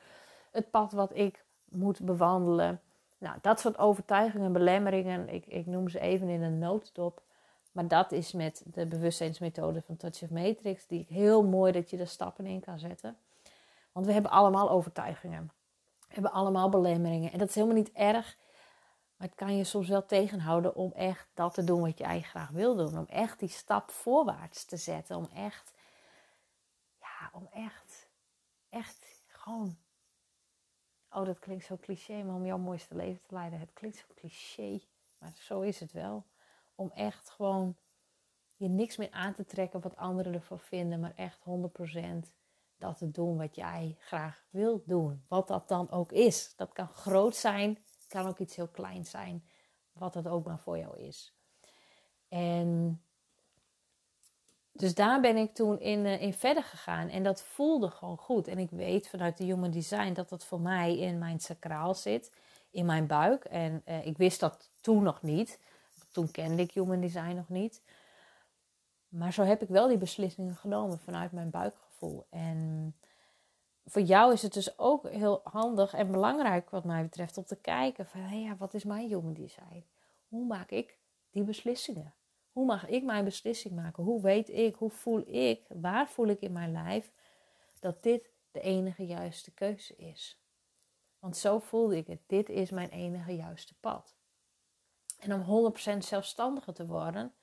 het 0.55 0.71
pad 0.71 0.91
wat 0.91 1.15
ik 1.15 1.45
moet 1.65 2.01
bewandelen. 2.01 2.81
Nou, 3.17 3.37
dat 3.41 3.59
soort 3.59 3.77
overtuigingen, 3.77 4.51
belemmeringen, 4.51 5.29
ik, 5.29 5.45
ik 5.45 5.65
noem 5.65 5.89
ze 5.89 5.99
even 5.99 6.29
in 6.29 6.41
een 6.41 6.59
notendop. 6.59 7.21
Maar 7.71 7.87
dat 7.87 8.11
is 8.11 8.31
met 8.31 8.63
de 8.65 8.85
bewustzijnsmethode 8.85 9.81
van 9.81 9.97
Touch 9.97 10.23
of 10.23 10.29
Matrix, 10.29 10.87
die 10.87 10.99
ik 10.99 11.07
heel 11.07 11.43
mooi 11.43 11.71
dat 11.71 11.89
je 11.89 11.97
er 11.97 12.07
stappen 12.07 12.45
in 12.45 12.59
kan 12.59 12.79
zetten. 12.79 13.17
Want 13.91 14.05
we 14.05 14.11
hebben 14.11 14.31
allemaal 14.31 14.69
overtuigingen. 14.69 15.51
We 16.07 16.13
hebben 16.13 16.31
allemaal 16.31 16.69
belemmeringen. 16.69 17.31
En 17.31 17.39
dat 17.39 17.49
is 17.49 17.55
helemaal 17.55 17.75
niet 17.75 17.91
erg. 17.91 18.37
Maar 19.17 19.27
het 19.27 19.37
kan 19.37 19.57
je 19.57 19.63
soms 19.63 19.87
wel 19.87 20.05
tegenhouden 20.05 20.75
om 20.75 20.91
echt 20.91 21.27
dat 21.33 21.53
te 21.53 21.63
doen 21.63 21.81
wat 21.81 21.97
jij 21.97 22.21
graag 22.21 22.49
wil 22.49 22.75
doen. 22.75 22.97
Om 22.97 23.05
echt 23.07 23.39
die 23.39 23.49
stap 23.49 23.91
voorwaarts 23.91 24.65
te 24.65 24.77
zetten. 24.77 25.15
Om 25.15 25.29
echt, 25.33 25.73
ja, 26.99 27.29
om 27.33 27.47
echt, 27.51 28.09
echt 28.69 29.23
gewoon. 29.27 29.77
Oh, 31.11 31.25
dat 31.25 31.39
klinkt 31.39 31.65
zo 31.65 31.77
cliché, 31.77 32.23
maar 32.23 32.35
om 32.35 32.45
jouw 32.45 32.57
mooiste 32.57 32.95
leven 32.95 33.21
te 33.27 33.33
leiden. 33.33 33.59
Het 33.59 33.73
klinkt 33.73 33.97
zo 33.97 34.05
cliché, 34.15 34.81
maar 35.17 35.31
zo 35.35 35.61
is 35.61 35.79
het 35.79 35.91
wel. 35.91 36.25
Om 36.75 36.91
echt 36.91 37.29
gewoon 37.29 37.75
je 38.55 38.67
niks 38.67 38.97
meer 38.97 39.11
aan 39.11 39.33
te 39.33 39.45
trekken 39.45 39.81
wat 39.81 39.95
anderen 39.95 40.33
ervan 40.33 40.59
vinden, 40.59 40.99
maar 40.99 41.13
echt 41.15 41.39
100% 41.39 42.33
dat 42.77 42.97
te 42.97 43.11
doen 43.11 43.37
wat 43.37 43.55
jij 43.55 43.95
graag 43.99 44.45
wilt 44.49 44.87
doen. 44.87 45.23
Wat 45.27 45.47
dat 45.47 45.67
dan 45.67 45.91
ook 45.91 46.11
is. 46.11 46.53
Dat 46.55 46.73
kan 46.73 46.87
groot 46.87 47.35
zijn, 47.35 47.84
kan 48.07 48.27
ook 48.27 48.39
iets 48.39 48.55
heel 48.55 48.67
kleins 48.67 49.09
zijn, 49.09 49.45
wat 49.91 50.13
dat 50.13 50.27
ook 50.27 50.45
maar 50.45 50.59
voor 50.59 50.77
jou 50.77 50.99
is. 50.99 51.35
En 52.27 53.01
dus 54.71 54.95
daar 54.95 55.21
ben 55.21 55.37
ik 55.37 55.53
toen 55.53 55.79
in, 55.79 56.05
uh, 56.05 56.21
in 56.21 56.33
verder 56.33 56.63
gegaan 56.63 57.09
en 57.09 57.23
dat 57.23 57.43
voelde 57.43 57.89
gewoon 57.89 58.17
goed. 58.17 58.47
En 58.47 58.57
ik 58.57 58.69
weet 58.69 59.07
vanuit 59.07 59.37
de 59.37 59.43
Human 59.43 59.71
Design 59.71 60.13
dat 60.13 60.29
dat 60.29 60.45
voor 60.45 60.59
mij 60.59 60.97
in 60.97 61.17
mijn 61.17 61.39
sacraal 61.39 61.93
zit, 61.93 62.31
in 62.71 62.85
mijn 62.85 63.07
buik. 63.07 63.45
En 63.45 63.81
uh, 63.85 64.05
ik 64.05 64.17
wist 64.17 64.39
dat 64.39 64.71
toen 64.81 65.03
nog 65.03 65.21
niet. 65.21 65.59
Toen 66.11 66.31
kende 66.31 66.61
ik 66.61 66.71
Human 66.71 67.01
Design 67.01 67.35
nog 67.35 67.49
niet. 67.49 67.81
Maar 69.07 69.33
zo 69.33 69.43
heb 69.43 69.61
ik 69.61 69.67
wel 69.67 69.87
die 69.87 69.97
beslissingen 69.97 70.55
genomen 70.55 70.99
vanuit 70.99 71.31
mijn 71.31 71.49
buikgevoel. 71.49 72.25
En 72.29 72.95
voor 73.85 74.01
jou 74.01 74.33
is 74.33 74.41
het 74.41 74.53
dus 74.53 74.79
ook 74.79 75.09
heel 75.09 75.41
handig 75.43 75.93
en 75.93 76.11
belangrijk, 76.11 76.69
wat 76.69 76.83
mij 76.83 77.03
betreft, 77.03 77.37
om 77.37 77.45
te 77.45 77.55
kijken 77.55 78.05
van 78.05 78.19
hey, 78.19 78.41
ja, 78.41 78.55
wat 78.55 78.73
is 78.73 78.83
mijn 78.83 79.07
Human 79.07 79.33
Design? 79.33 79.85
Hoe 80.27 80.45
maak 80.45 80.71
ik 80.71 80.97
die 81.29 81.43
beslissingen? 81.43 82.13
Hoe 82.51 82.65
mag 82.65 82.87
ik 82.87 83.03
mijn 83.03 83.23
beslissing 83.23 83.75
maken? 83.75 84.03
Hoe 84.03 84.21
weet 84.21 84.49
ik, 84.49 84.75
hoe 84.75 84.89
voel 84.89 85.23
ik, 85.27 85.65
waar 85.67 86.09
voel 86.09 86.27
ik 86.27 86.41
in 86.41 86.51
mijn 86.51 86.71
lijf 86.71 87.11
dat 87.79 88.03
dit 88.03 88.31
de 88.51 88.61
enige 88.61 89.05
juiste 89.05 89.53
keuze 89.53 89.95
is? 89.95 90.39
Want 91.19 91.37
zo 91.37 91.59
voelde 91.59 91.97
ik 91.97 92.07
het. 92.07 92.19
Dit 92.25 92.49
is 92.49 92.69
mijn 92.69 92.89
enige 92.89 93.35
juiste 93.35 93.73
pad. 93.79 94.15
En 95.19 95.33
om 95.33 95.73
100% 95.93 95.97
zelfstandiger 95.97 96.73
te 96.73 96.85
worden, 96.85 97.33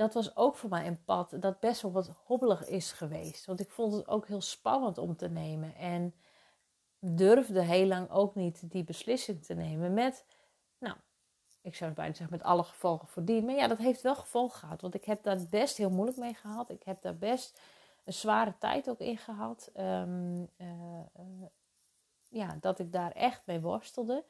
dat 0.00 0.14
was 0.14 0.36
ook 0.36 0.56
voor 0.56 0.70
mij 0.70 0.86
een 0.86 1.04
pad 1.04 1.36
dat 1.40 1.60
best 1.60 1.82
wel 1.82 1.92
wat 1.92 2.10
hobbelig 2.24 2.66
is 2.66 2.92
geweest. 2.92 3.46
Want 3.46 3.60
ik 3.60 3.70
vond 3.70 3.92
het 3.92 4.08
ook 4.08 4.26
heel 4.26 4.40
spannend 4.40 4.98
om 4.98 5.16
te 5.16 5.28
nemen. 5.28 5.74
En 5.74 6.14
durfde 6.98 7.62
heel 7.62 7.86
lang 7.86 8.10
ook 8.10 8.34
niet 8.34 8.70
die 8.70 8.84
beslissing 8.84 9.44
te 9.44 9.54
nemen 9.54 9.94
met, 9.94 10.24
nou, 10.78 10.96
ik 11.62 11.74
zou 11.74 11.90
het 11.90 11.98
bijna 11.98 12.14
zeggen 12.14 12.36
met 12.36 12.46
alle 12.46 12.62
gevolgen 12.62 13.08
voor 13.08 13.24
die. 13.24 13.42
Maar 13.42 13.54
ja, 13.54 13.66
dat 13.66 13.78
heeft 13.78 14.00
wel 14.00 14.14
gevolgen 14.14 14.58
gehad. 14.58 14.80
Want 14.80 14.94
ik 14.94 15.04
heb 15.04 15.22
daar 15.22 15.38
best 15.50 15.76
heel 15.76 15.90
moeilijk 15.90 16.18
mee 16.18 16.34
gehad. 16.34 16.70
Ik 16.70 16.82
heb 16.82 17.02
daar 17.02 17.16
best 17.16 17.60
een 18.04 18.12
zware 18.12 18.54
tijd 18.58 18.88
ook 18.88 19.00
in 19.00 19.18
gehad. 19.18 19.70
Ehm, 19.74 20.44
eh, 20.56 21.00
eh, 21.12 21.46
ja, 22.28 22.56
dat 22.60 22.78
ik 22.78 22.92
daar 22.92 23.12
echt 23.12 23.42
mee 23.44 23.60
worstelde. 23.60 24.24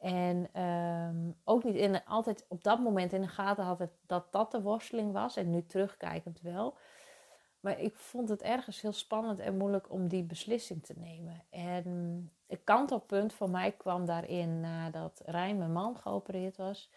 En 0.00 0.48
ehm, 0.52 1.30
ook 1.44 1.64
niet 1.64 1.74
in, 1.74 2.04
altijd 2.04 2.44
op 2.48 2.64
dat 2.64 2.78
moment 2.78 3.12
in 3.12 3.20
de 3.20 3.28
gaten 3.28 3.64
had 3.64 3.88
dat 4.06 4.32
dat 4.32 4.50
de 4.50 4.62
worsteling 4.62 5.12
was. 5.12 5.36
En 5.36 5.50
nu 5.50 5.66
terugkijkend 5.66 6.40
wel. 6.40 6.76
Maar 7.60 7.80
ik 7.80 7.96
vond 7.96 8.28
het 8.28 8.42
ergens 8.42 8.80
heel 8.80 8.92
spannend 8.92 9.38
en 9.38 9.56
moeilijk 9.56 9.90
om 9.90 10.08
die 10.08 10.22
beslissing 10.22 10.84
te 10.84 10.94
nemen. 10.96 11.42
En 11.50 11.86
een 12.46 12.64
kantelpunt 12.64 13.32
voor 13.32 13.50
mij 13.50 13.72
kwam 13.72 14.06
daarin 14.06 14.60
nadat 14.60 15.22
Rijn, 15.24 15.58
mijn 15.58 15.72
man, 15.72 15.96
geopereerd 15.96 16.56
was. 16.56 16.90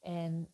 En 0.00 0.52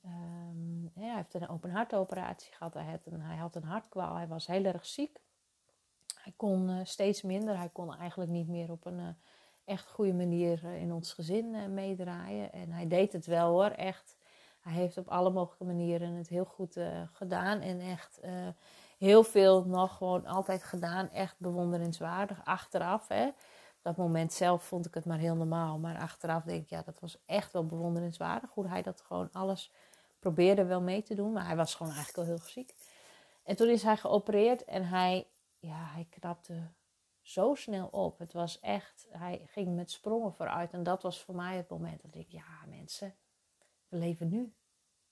ja, 0.95 1.01
hij 1.01 1.15
heeft 1.15 1.35
een 1.35 1.49
open 1.49 1.71
hartoperatie 1.71 2.53
gehad. 2.53 2.75
Hij 2.75 2.85
had, 2.85 3.07
een, 3.07 3.21
hij 3.21 3.37
had 3.37 3.57
een 3.57 3.65
hartkwaal. 3.65 4.17
Hij 4.17 4.29
was 4.29 4.47
heel 4.47 4.65
erg 4.65 4.87
ziek. 4.87 5.21
Hij 6.15 6.33
kon 6.37 6.69
uh, 6.69 6.81
steeds 6.85 7.23
minder. 7.23 7.57
Hij 7.57 7.69
kon 7.69 7.95
eigenlijk 7.95 8.31
niet 8.31 8.49
meer 8.49 8.71
op 8.71 8.87
een 8.87 8.99
uh, 8.99 9.09
echt 9.65 9.91
goede 9.91 10.13
manier 10.13 10.61
uh, 10.65 10.81
in 10.81 10.93
ons 10.93 11.13
gezin 11.13 11.75
meedraaien. 11.75 12.53
En 12.53 12.71
hij 12.71 12.89
deed 12.89 13.13
het 13.13 13.27
wel 13.27 13.51
hoor, 13.51 13.71
echt. 13.71 14.17
Hij 14.61 14.73
heeft 14.73 14.99
op 14.99 15.09
alle 15.09 15.31
mogelijke 15.31 15.65
manieren 15.65 16.13
het 16.15 16.29
heel 16.29 16.45
goed 16.45 16.79
gedaan. 17.13 17.61
En 17.61 17.81
echt 17.81 18.21
heel 18.99 19.23
veel 19.25 19.65
nog 19.65 19.97
gewoon 19.97 20.27
altijd 20.27 20.65
gedaan. 20.65 21.11
Echt 21.11 21.35
bewonderenswaardig. 21.39 22.45
Achteraf, 22.45 23.09
hè. 23.09 23.31
Dat 23.83 23.97
moment 23.97 24.33
zelf 24.33 24.65
vond 24.65 24.87
ik 24.87 24.95
het 24.95 25.05
maar 25.05 25.19
heel 25.19 25.35
normaal. 25.35 25.79
Maar 25.79 25.99
achteraf 25.99 26.43
denk 26.43 26.63
ik, 26.63 26.71
ja, 26.71 26.83
dat 26.83 27.01
was 27.01 27.23
echt 27.27 27.53
wel 27.53 27.67
bewonderenswaardig. 27.67 28.51
Hoe 28.51 28.69
hij 28.69 28.83
dat 28.83 29.01
gewoon 29.01 29.29
alles 29.33 29.73
probeerde 30.19 30.65
wel 30.65 30.81
mee 30.81 31.03
te 31.03 31.15
doen. 31.15 31.33
Maar 31.33 31.47
hij 31.47 31.57
was 31.57 31.75
gewoon 31.75 31.93
eigenlijk 31.93 32.29
al 32.29 32.35
heel 32.35 32.47
ziek. 32.47 32.75
En 33.43 33.57
toen 33.57 33.69
is 33.69 33.83
hij 33.83 33.97
geopereerd 33.97 34.65
en 34.65 34.85
hij, 34.85 35.27
ja, 35.59 35.85
hij 35.93 36.07
knapte 36.11 36.71
zo 37.25 37.55
snel 37.55 37.87
op. 37.87 38.19
Het 38.19 38.33
was 38.33 38.61
echt, 38.61 39.07
hij 39.11 39.43
ging 39.47 39.75
met 39.75 39.91
sprongen 39.91 40.33
vooruit. 40.33 40.73
En 40.73 40.83
dat 40.83 41.03
was 41.03 41.23
voor 41.23 41.35
mij 41.35 41.57
het 41.57 41.69
moment 41.69 42.03
dat 42.03 42.15
ik, 42.15 42.29
ja 42.29 42.65
mensen, 42.69 43.15
we 43.89 43.97
leven 43.97 44.29
nu. 44.29 44.53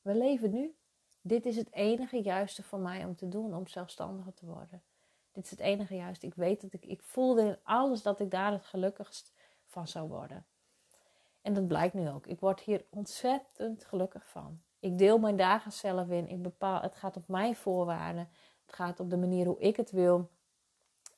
We 0.03 0.15
leven 0.15 0.51
nu. 0.51 0.75
Dit 1.21 1.47
is 1.47 1.57
het 1.57 1.73
enige 1.73 2.23
juiste 2.23 2.63
voor 2.63 2.79
mij 2.79 3.05
om 3.05 3.17
te 3.17 3.29
doen, 3.29 3.55
om 3.55 3.67
zelfstandiger 3.67 4.35
te 4.35 4.47
worden. 4.47 4.83
Dit 5.33 5.45
is 5.45 5.51
het 5.51 5.61
enige 5.61 5.95
juiste. 5.95 6.27
Ik 6.27 6.35
weet 6.35 6.61
dat 6.61 6.73
ik, 6.73 6.85
ik 6.85 7.03
voelde 7.03 7.43
in 7.43 7.57
alles 7.63 8.03
dat 8.03 8.21
ik 8.21 8.31
daar 8.31 8.53
het 8.53 8.65
gelukkigst 8.65 9.33
van 9.67 9.89
zou 9.89 10.09
worden. 10.09 10.47
En 11.41 11.55
dat 11.55 11.67
blijkt 11.67 11.95
nu 11.95 12.09
ook. 12.09 12.27
Ik 12.27 12.41
word 12.41 12.61
hier 12.61 12.85
ontzettend 12.91 13.85
gelukkig 13.85 14.29
van. 14.29 14.63
Ik 14.79 14.99
deel 14.99 15.19
mijn 15.19 15.37
dagen 15.37 15.73
zelf 15.73 16.09
in. 16.09 16.29
Ik 16.29 16.43
bepaal, 16.43 16.81
het 16.81 16.95
gaat 16.95 17.17
op 17.17 17.29
mijn 17.29 17.57
voorwaarden. 17.57 18.29
Het 18.67 18.75
gaat 18.75 19.01
op 19.01 19.11
de 19.11 19.17
manier 19.17 19.47
hoe 19.47 19.59
ik 19.59 19.77
het 19.77 19.91
wil. 19.91 20.31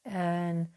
En 0.02 0.74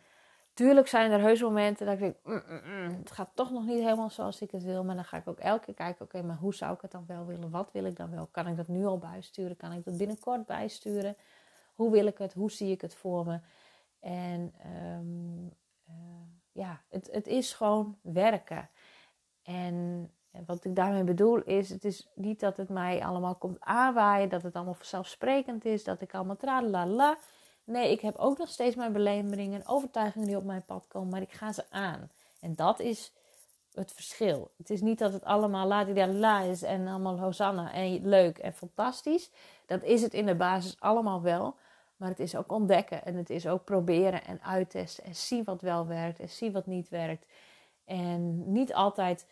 tuurlijk 0.58 0.88
zijn 0.88 1.12
er 1.12 1.20
heus 1.20 1.42
momenten 1.42 1.86
dat 1.86 1.96
ik 1.96 2.02
denk, 2.02 2.16
mm, 2.24 2.44
mm, 2.48 2.62
mm, 2.66 2.98
het 3.00 3.12
gaat 3.12 3.30
toch 3.34 3.52
nog 3.52 3.66
niet 3.66 3.84
helemaal 3.84 4.10
zoals 4.10 4.42
ik 4.42 4.52
het 4.52 4.64
wil. 4.64 4.84
Maar 4.84 4.96
dan 4.96 5.06
ga 5.06 5.18
ik 5.18 5.28
ook 5.28 5.40
elke 5.40 5.66
keer 5.66 5.74
kijken, 5.74 6.06
oké, 6.06 6.22
maar 6.22 6.38
hoe 6.38 6.56
zou 6.56 6.74
ik 6.74 6.82
het 6.82 6.92
dan 6.92 7.04
wel 7.08 7.26
willen? 7.26 7.50
Wat 7.50 7.72
wil 7.72 7.86
ik 7.86 7.96
dan 7.96 8.12
wel? 8.12 8.28
Kan 8.32 8.48
ik 8.48 8.58
dat 8.58 8.68
nu 8.68 8.86
al 8.86 8.98
bijsturen? 8.98 9.58
Kan 9.58 9.72
ik 9.72 9.86
dat 9.86 9.98
binnenkort 9.98 10.46
bijsturen? 10.46 11.16
Hoe 11.74 11.92
wil 11.92 12.06
ik 12.06 12.18
het? 12.18 12.34
Hoe 12.34 12.52
zie 12.52 12.72
ik 12.72 12.82
het 12.82 12.96
voor 12.96 13.26
me? 13.26 13.40
En 14.00 14.54
um, 15.00 15.54
uh, 15.90 15.96
ja, 16.52 16.82
het, 16.90 17.10
het 17.12 17.28
is 17.28 17.54
gewoon 17.54 17.98
werken. 18.02 18.70
En 19.44 20.10
wat 20.46 20.66
ik 20.66 20.76
daarmee 20.76 21.04
bedoel 21.04 21.42
is, 21.42 21.70
het 21.70 21.86
is 21.86 22.10
niet 22.16 22.40
dat 22.40 22.58
het 22.58 22.70
mij 22.70 23.06
allemaal 23.06 23.36
komt 23.36 23.60
aanwaaien, 23.60 24.30
dat 24.30 24.44
het 24.44 24.56
allemaal 24.56 24.74
vanzelfsprekend 24.74 25.66
is, 25.66 25.84
dat 25.84 26.02
ik 26.02 26.14
allemaal 26.14 26.88
la. 26.88 27.18
Nee, 27.68 27.92
ik 27.92 28.02
heb 28.02 28.16
ook 28.18 28.38
nog 28.38 28.50
steeds 28.50 28.76
mijn 28.76 28.94
belemmeringen, 28.94 29.66
overtuigingen 29.66 30.28
die 30.28 30.38
op 30.38 30.44
mijn 30.44 30.66
pad 30.66 30.88
komen, 30.88 31.10
maar 31.10 31.22
ik 31.22 31.32
ga 31.32 31.52
ze 31.52 31.64
aan. 31.70 32.12
En 32.40 32.56
dat 32.56 32.80
is 32.80 33.14
het 33.74 33.92
verschil. 33.92 34.52
Het 34.58 34.70
is 34.70 34.82
niet 34.82 35.00
dat 35.00 35.14
het 35.14 35.24
allemaal 35.24 35.68
la 35.68 35.84
di 35.84 36.06
la 36.06 36.42
is 36.42 36.62
en 36.62 36.88
allemaal 36.88 37.20
hosanna 37.20 37.74
en 37.74 38.08
leuk 38.08 38.38
en 38.38 38.54
fantastisch. 38.54 39.32
Dat 39.66 39.84
is 39.84 40.02
het 40.02 40.14
in 40.14 40.26
de 40.26 40.36
basis 40.36 40.80
allemaal 40.80 41.22
wel. 41.22 41.56
Maar 41.98 42.10
het 42.10 42.20
is 42.20 42.36
ook 42.36 42.52
ontdekken 42.52 43.06
en 43.06 43.16
het 43.16 43.30
is 43.30 43.48
ook 43.48 43.64
proberen 43.64 44.26
en 44.26 44.44
uittesten 44.44 45.04
en 45.04 45.16
zie 45.16 45.44
wat 45.44 45.62
wel 45.62 45.88
werkt 45.88 46.20
en 46.20 46.30
zie 46.30 46.52
wat 46.52 46.66
niet 46.66 46.90
werkt. 46.90 47.26
En 47.86 48.52
niet 48.52 48.74
altijd 48.74 49.28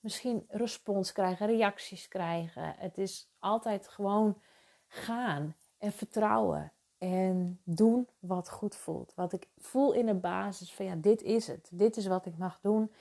misschien 0.00 0.44
respons 0.48 1.12
krijgen, 1.12 1.46
reacties 1.46 2.08
krijgen. 2.08 2.74
Het 2.78 2.98
is 2.98 3.30
altijd 3.38 3.88
gewoon 3.88 4.42
gaan 4.86 5.56
en 5.78 5.92
vertrouwen 5.92 6.72
en 7.00 7.60
doen 7.64 8.08
wat 8.18 8.50
goed 8.50 8.76
voelt. 8.76 9.12
Wat 9.14 9.32
ik 9.32 9.48
voel 9.58 9.92
in 9.92 10.06
de 10.06 10.14
basis 10.14 10.74
van 10.74 10.84
ja, 10.84 10.94
dit 10.94 11.22
is 11.22 11.46
het. 11.46 11.68
Dit 11.72 11.96
is 11.96 12.06
wat 12.06 12.26
ik 12.26 12.38
mag 12.38 12.60
doen. 12.60 12.92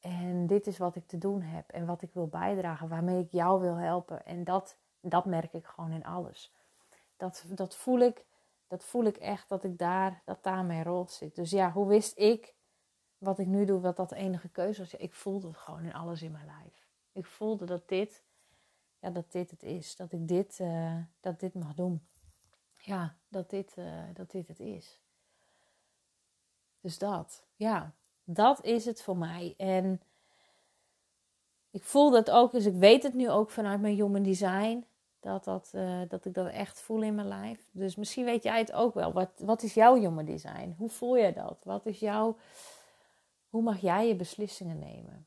En 0.00 0.46
dit 0.46 0.66
is 0.66 0.78
wat 0.78 0.96
ik 0.96 1.06
te 1.06 1.18
doen 1.18 1.42
heb 1.42 1.70
en 1.70 1.86
wat 1.86 2.02
ik 2.02 2.10
wil 2.12 2.26
bijdragen, 2.26 2.88
waarmee 2.88 3.18
ik 3.18 3.32
jou 3.32 3.60
wil 3.60 3.74
helpen. 3.74 4.26
En 4.26 4.44
dat, 4.44 4.76
dat 5.00 5.24
merk 5.24 5.52
ik 5.52 5.66
gewoon 5.66 5.92
in 5.92 6.04
alles. 6.04 6.54
Dat, 7.16 7.44
dat 7.48 7.76
voel 7.76 7.98
ik 7.98 8.26
Dat 8.66 8.84
voel 8.84 9.04
ik 9.04 9.16
echt 9.16 9.48
dat 9.48 9.64
ik 9.64 9.78
daar, 9.78 10.22
dat 10.24 10.42
daar 10.42 10.64
mijn 10.64 10.84
rol 10.84 11.06
zit. 11.08 11.34
Dus 11.34 11.50
ja, 11.50 11.72
hoe 11.72 11.86
wist 11.86 12.18
ik 12.18 12.54
wat 13.18 13.38
ik 13.38 13.46
nu 13.46 13.64
doe, 13.64 13.80
wat 13.80 13.96
dat 13.96 14.08
de 14.08 14.16
enige 14.16 14.48
keuze 14.48 14.80
was? 14.80 14.94
ik 14.94 15.14
voelde 15.14 15.46
het 15.46 15.56
gewoon 15.56 15.84
in 15.84 15.94
alles 15.94 16.22
in 16.22 16.32
mijn 16.32 16.46
lijf. 16.46 16.86
Ik 17.12 17.26
voelde 17.26 17.64
dat 17.64 17.88
dit, 17.88 18.22
ja, 18.98 19.10
dat 19.10 19.32
dit 19.32 19.50
het 19.50 19.62
is. 19.62 19.96
Dat 19.96 20.12
ik 20.12 20.28
dit, 20.28 20.58
uh, 20.58 20.96
dat 21.20 21.40
dit 21.40 21.54
mag 21.54 21.74
doen. 21.74 22.08
Ja, 22.78 23.16
dat 23.28 23.50
dit, 23.50 23.74
uh, 23.78 24.02
dat 24.14 24.30
dit 24.30 24.48
het 24.48 24.60
is. 24.60 25.00
Dus 26.80 26.98
dat, 26.98 27.44
ja, 27.56 27.92
dat 28.24 28.64
is 28.64 28.84
het 28.84 29.02
voor 29.02 29.16
mij. 29.16 29.54
En 29.56 30.02
ik 31.70 31.84
voel 31.84 32.10
dat 32.10 32.30
ook, 32.30 32.52
dus 32.52 32.66
ik 32.66 32.74
weet 32.74 33.02
het 33.02 33.14
nu 33.14 33.30
ook 33.30 33.50
vanuit 33.50 33.80
mijn 33.80 33.94
human 33.94 34.22
design. 34.22 34.86
Dat, 35.20 35.44
dat, 35.44 35.72
uh, 35.74 36.00
dat 36.08 36.24
ik 36.24 36.34
dat 36.34 36.46
echt 36.46 36.80
voel 36.80 37.02
in 37.02 37.14
mijn 37.14 37.28
lijf. 37.28 37.68
Dus 37.72 37.96
misschien 37.96 38.24
weet 38.24 38.42
jij 38.42 38.58
het 38.58 38.72
ook 38.72 38.94
wel. 38.94 39.12
Wat, 39.12 39.30
wat 39.36 39.62
is 39.62 39.74
jouw 39.74 39.94
human 39.94 40.24
design? 40.24 40.74
Hoe 40.78 40.88
voel 40.88 41.16
je 41.16 41.32
dat? 41.32 41.64
Wat 41.64 41.86
is 41.86 41.98
jouw, 41.98 42.36
hoe 43.48 43.62
mag 43.62 43.80
jij 43.80 44.08
je 44.08 44.16
beslissingen 44.16 44.78
nemen? 44.78 45.26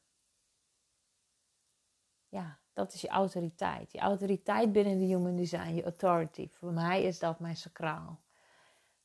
Ja, 2.29 2.60
dat 2.73 2.93
is 2.93 3.01
je 3.01 3.07
autoriteit. 3.07 3.91
Je 3.91 3.99
autoriteit 3.99 4.71
binnen 4.71 4.99
de 4.99 5.05
human 5.05 5.35
design, 5.35 5.73
je 5.73 5.83
authority. 5.83 6.49
Voor 6.49 6.71
mij 6.71 7.03
is 7.03 7.19
dat 7.19 7.39
mijn 7.39 7.57
sacraal. 7.57 8.19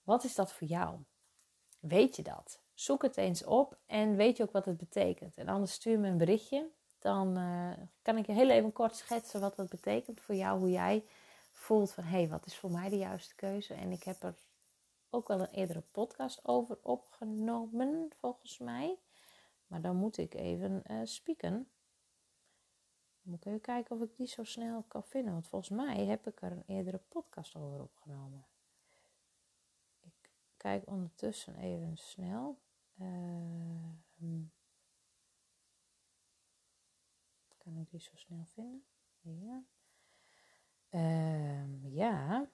Wat 0.02 0.24
is 0.24 0.34
dat 0.34 0.52
voor 0.52 0.66
jou? 0.66 0.98
Weet 1.80 2.16
je 2.16 2.22
dat? 2.22 2.60
Zoek 2.74 3.02
het 3.02 3.16
eens 3.16 3.44
op 3.44 3.78
en 3.86 4.16
weet 4.16 4.36
je 4.36 4.42
ook 4.42 4.52
wat 4.52 4.64
het 4.64 4.76
betekent. 4.76 5.36
En 5.36 5.48
anders 5.48 5.72
stuur 5.72 5.98
me 5.98 6.08
een 6.08 6.18
berichtje. 6.18 6.68
Dan 6.98 7.38
uh, 7.38 7.72
kan 8.02 8.16
ik 8.16 8.26
je 8.26 8.32
heel 8.32 8.50
even 8.50 8.72
kort 8.72 8.96
schetsen 8.96 9.40
wat 9.40 9.56
dat 9.56 9.68
betekent 9.68 10.20
voor 10.20 10.34
jou. 10.34 10.58
Hoe 10.58 10.70
jij 10.70 11.04
voelt 11.52 11.92
van, 11.92 12.04
hé, 12.04 12.18
hey, 12.18 12.28
wat 12.28 12.46
is 12.46 12.56
voor 12.56 12.70
mij 12.70 12.88
de 12.88 12.98
juiste 12.98 13.34
keuze? 13.34 13.74
En 13.74 13.92
ik 13.92 14.02
heb 14.02 14.22
er 14.22 14.34
ook 15.10 15.28
wel 15.28 15.40
een 15.40 15.50
eerdere 15.50 15.82
podcast 15.90 16.40
over 16.44 16.78
opgenomen, 16.82 18.08
volgens 18.20 18.58
mij. 18.58 18.98
Maar 19.66 19.80
dan 19.80 19.96
moet 19.96 20.18
ik 20.18 20.34
even 20.34 20.82
uh, 20.90 21.00
spieken. 21.04 21.68
Moet 23.26 23.38
ik 23.38 23.44
even 23.44 23.60
kijken 23.60 23.96
of 23.96 24.02
ik 24.02 24.16
die 24.16 24.26
zo 24.26 24.44
snel 24.44 24.82
kan 24.82 25.04
vinden. 25.04 25.32
Want 25.32 25.48
volgens 25.48 25.70
mij 25.70 26.04
heb 26.04 26.26
ik 26.26 26.42
er 26.42 26.52
een 26.52 26.64
eerdere 26.66 26.98
podcast 26.98 27.54
over 27.54 27.80
opgenomen. 27.80 28.46
Ik 30.00 30.30
kijk 30.56 30.86
ondertussen 30.86 31.56
even 31.56 31.96
snel. 31.96 32.58
Uh, 33.00 33.90
kan 37.56 37.76
ik 37.76 37.90
die 37.90 38.00
zo 38.00 38.16
snel 38.16 38.44
vinden? 38.44 38.84
Ja. 39.20 39.64
Uh, 40.90 41.94
ja. 41.94 42.50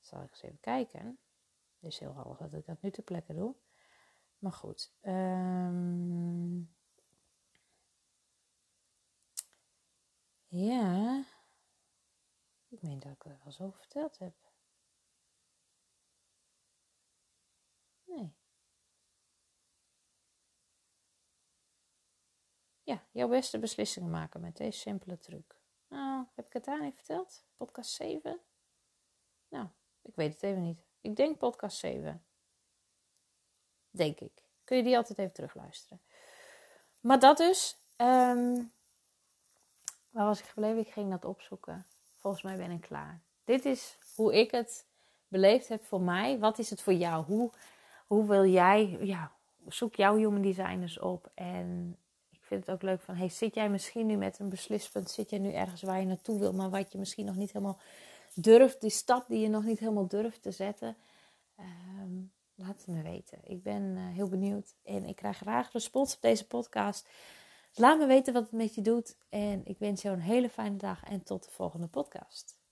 Zal 0.00 0.22
ik 0.22 0.30
eens 0.30 0.42
even 0.42 0.60
kijken. 0.60 1.18
Het 1.80 1.92
is 1.92 1.98
heel 1.98 2.12
handig 2.12 2.38
dat 2.38 2.52
ik 2.52 2.66
dat 2.66 2.82
nu 2.82 2.90
ter 2.90 3.02
plekke 3.02 3.34
doe. 3.34 3.54
Maar 4.38 4.52
goed. 4.52 4.92
Um, 5.02 6.74
ja. 10.54 11.24
Ik 12.68 12.82
meen 12.82 12.98
dat 12.98 13.12
ik 13.12 13.24
er 13.24 13.38
wel 13.42 13.52
zo 13.52 13.70
verteld 13.70 14.18
heb. 14.18 14.34
Nee. 18.04 18.34
Ja, 22.82 23.06
jouw 23.12 23.28
beste 23.28 23.58
beslissingen 23.58 24.10
maken 24.10 24.40
met 24.40 24.56
deze 24.56 24.78
simpele 24.78 25.18
truc. 25.18 25.56
Nou, 25.88 26.26
heb 26.34 26.46
ik 26.46 26.52
het 26.52 26.64
daar 26.64 26.82
niet 26.82 26.94
verteld? 26.94 27.46
Podcast 27.56 27.90
7? 27.90 28.40
Nou, 29.48 29.68
ik 30.02 30.14
weet 30.14 30.32
het 30.32 30.42
even 30.42 30.62
niet. 30.62 30.86
Ik 31.00 31.16
denk 31.16 31.38
podcast 31.38 31.76
7. 31.76 32.26
Denk 33.90 34.20
ik. 34.20 34.42
Kun 34.64 34.76
je 34.76 34.82
die 34.82 34.96
altijd 34.96 35.18
even 35.18 35.32
terugluisteren. 35.32 36.02
Maar 37.00 37.18
dat 37.18 37.36
dus. 37.36 37.78
Um, 37.96 38.72
waar 40.14 40.24
was 40.24 40.40
ik 40.40 40.46
gebleven? 40.46 40.78
Ik 40.78 40.88
ging 40.88 41.10
dat 41.10 41.24
opzoeken. 41.24 41.86
Volgens 42.16 42.42
mij 42.42 42.56
ben 42.56 42.70
ik 42.70 42.80
klaar. 42.80 43.20
Dit 43.44 43.64
is 43.64 43.98
hoe 44.14 44.34
ik 44.34 44.50
het 44.50 44.86
beleefd 45.28 45.68
heb 45.68 45.84
voor 45.84 46.00
mij. 46.00 46.38
Wat 46.38 46.58
is 46.58 46.70
het 46.70 46.82
voor 46.82 46.92
jou? 46.92 47.24
Hoe, 47.24 47.50
hoe 48.06 48.26
wil 48.26 48.46
jij... 48.46 48.98
Ja, 49.00 49.32
zoek 49.68 49.94
jouw 49.94 50.16
human 50.16 50.42
designers 50.42 50.98
op. 50.98 51.30
En 51.34 51.96
ik 52.30 52.40
vind 52.42 52.66
het 52.66 52.74
ook 52.74 52.82
leuk 52.82 53.00
van... 53.00 53.14
Hey, 53.14 53.28
zit 53.28 53.54
jij 53.54 53.68
misschien 53.68 54.06
nu 54.06 54.16
met 54.16 54.38
een 54.38 54.48
beslispunt? 54.48 55.10
Zit 55.10 55.30
jij 55.30 55.38
nu 55.38 55.52
ergens 55.52 55.82
waar 55.82 56.00
je 56.00 56.06
naartoe 56.06 56.38
wil... 56.38 56.52
maar 56.52 56.70
wat 56.70 56.92
je 56.92 56.98
misschien 56.98 57.26
nog 57.26 57.36
niet 57.36 57.52
helemaal 57.52 57.80
durft... 58.34 58.80
die 58.80 58.90
stap 58.90 59.28
die 59.28 59.40
je 59.40 59.48
nog 59.48 59.64
niet 59.64 59.78
helemaal 59.78 60.08
durft 60.08 60.42
te 60.42 60.50
zetten... 60.50 60.96
Um, 61.58 62.32
laat 62.54 62.76
het 62.76 62.86
me 62.86 63.02
weten. 63.02 63.38
Ik 63.44 63.62
ben 63.62 63.82
uh, 63.82 64.02
heel 64.14 64.28
benieuwd 64.28 64.74
en 64.82 65.04
ik 65.04 65.16
krijg 65.16 65.36
graag 65.36 65.72
respons 65.72 66.14
op 66.14 66.22
deze 66.22 66.46
podcast. 66.46 67.08
Laat 67.76 67.98
me 67.98 68.06
weten 68.06 68.32
wat 68.32 68.42
het 68.42 68.52
met 68.52 68.74
je 68.74 68.82
doet 68.82 69.16
en 69.28 69.64
ik 69.64 69.78
wens 69.78 70.02
jou 70.02 70.14
een 70.14 70.22
hele 70.22 70.50
fijne 70.50 70.76
dag 70.76 71.04
en 71.04 71.22
tot 71.22 71.44
de 71.44 71.50
volgende 71.50 71.86
podcast. 71.86 72.63